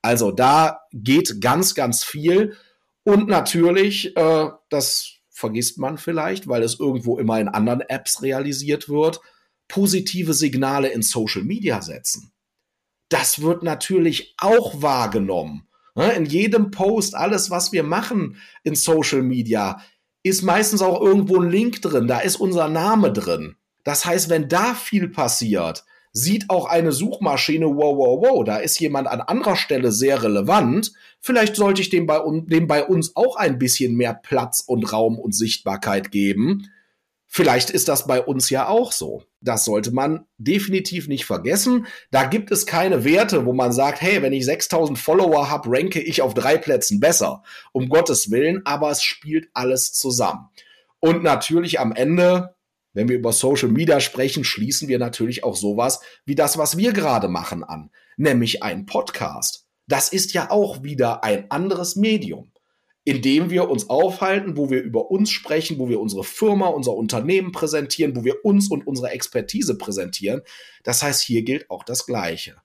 [0.00, 2.56] Also da geht ganz, ganz viel.
[3.04, 8.88] Und natürlich, äh, das vergisst man vielleicht, weil es irgendwo immer in anderen Apps realisiert
[8.88, 9.20] wird,
[9.68, 12.32] positive Signale in Social Media setzen.
[13.08, 15.68] Das wird natürlich auch wahrgenommen.
[15.94, 19.82] Ne, in jedem Post, alles, was wir machen in Social Media,
[20.22, 23.56] ist meistens auch irgendwo ein Link drin, da ist unser Name drin.
[23.84, 28.80] Das heißt, wenn da viel passiert, sieht auch eine Suchmaschine, wow, wow, wow, da ist
[28.80, 30.92] jemand an anderer Stelle sehr relevant.
[31.20, 35.18] Vielleicht sollte ich dem bei, dem bei uns auch ein bisschen mehr Platz und Raum
[35.18, 36.68] und Sichtbarkeit geben.
[37.32, 39.22] Vielleicht ist das bei uns ja auch so.
[39.40, 41.86] Das sollte man definitiv nicht vergessen.
[42.10, 46.00] Da gibt es keine Werte, wo man sagt, hey, wenn ich 6000 Follower habe, ranke
[46.00, 47.44] ich auf drei Plätzen besser.
[47.70, 50.48] Um Gottes Willen, aber es spielt alles zusammen.
[50.98, 52.56] Und natürlich am Ende,
[52.92, 56.92] wenn wir über Social Media sprechen, schließen wir natürlich auch sowas wie das, was wir
[56.92, 59.66] gerade machen an, nämlich ein Podcast.
[59.86, 62.52] Das ist ja auch wieder ein anderes Medium
[63.04, 66.94] in dem wir uns aufhalten, wo wir über uns sprechen, wo wir unsere Firma, unser
[66.94, 70.42] Unternehmen präsentieren, wo wir uns und unsere Expertise präsentieren.
[70.84, 72.56] Das heißt, hier gilt auch das Gleiche.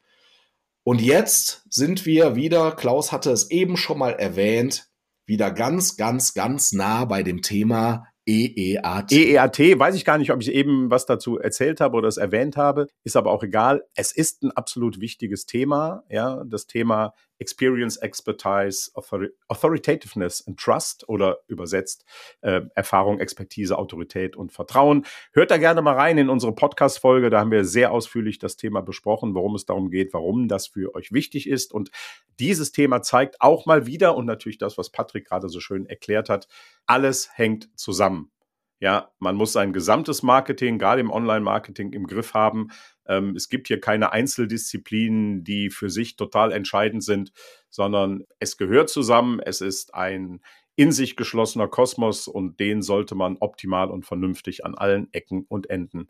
[0.84, 4.90] Und jetzt sind wir wieder, Klaus hatte es eben schon mal erwähnt,
[5.26, 9.12] wieder ganz, ganz, ganz nah bei dem Thema EEAT.
[9.12, 12.58] EEAT, weiß ich gar nicht, ob ich eben was dazu erzählt habe oder es erwähnt
[12.58, 13.84] habe, ist aber auch egal.
[13.96, 21.08] Es ist ein absolut wichtiges Thema, ja, das Thema Experience, Expertise, Author Authoritativeness and Trust
[21.10, 22.06] oder übersetzt
[22.42, 25.06] äh, Erfahrung, Expertise, Autorität und Vertrauen.
[25.34, 27.30] Hört da gerne mal rein in unsere Podcast-Folge.
[27.30, 30.96] Da haben wir sehr ausführlich das Thema besprochen, worum es darum geht, warum das für
[30.96, 31.74] euch wichtig ist.
[31.74, 31.92] Und
[32.40, 36.30] dieses Thema zeigt auch mal wieder und natürlich das, was Patrick gerade so schön erklärt
[36.30, 36.48] hat,
[36.86, 38.32] alles hängt zusammen.
[38.80, 42.70] Ja, man muss sein gesamtes Marketing, gerade im Online-Marketing, im Griff haben.
[43.08, 47.32] Ähm, es gibt hier keine Einzeldisziplinen, die für sich total entscheidend sind,
[47.70, 49.40] sondern es gehört zusammen.
[49.40, 50.42] Es ist ein
[50.76, 55.70] in sich geschlossener Kosmos und den sollte man optimal und vernünftig an allen Ecken und
[55.70, 56.10] Enden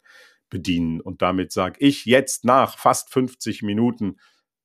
[0.50, 1.02] bedienen.
[1.02, 4.18] Und damit sage ich jetzt nach fast 50 Minuten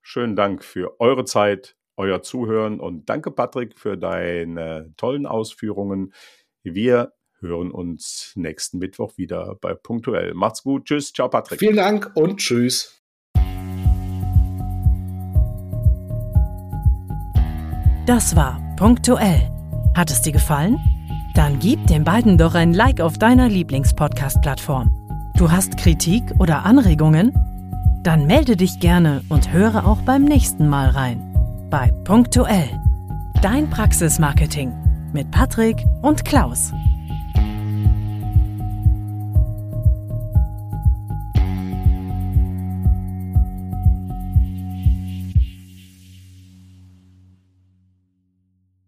[0.02, 6.14] schönen Dank für eure Zeit, euer Zuhören und danke Patrick für deine tollen Ausführungen.
[6.62, 10.34] Wir hören uns nächsten Mittwoch wieder bei Punktuell.
[10.34, 10.86] Macht's gut.
[10.86, 11.12] Tschüss.
[11.12, 11.58] Ciao, Patrick.
[11.58, 13.00] Vielen Dank und tschüss.
[18.06, 19.50] Das war Punktuell.
[19.94, 20.78] Hat es dir gefallen?
[21.34, 24.90] Dann gib den beiden doch ein Like auf deiner Lieblingspodcast-Plattform.
[25.36, 27.32] Du hast Kritik oder Anregungen?
[28.02, 31.68] Dann melde dich gerne und höre auch beim nächsten Mal rein.
[31.70, 32.68] Bei Punktuell.
[33.42, 34.72] Dein Praxismarketing
[35.12, 36.72] mit Patrick und Klaus.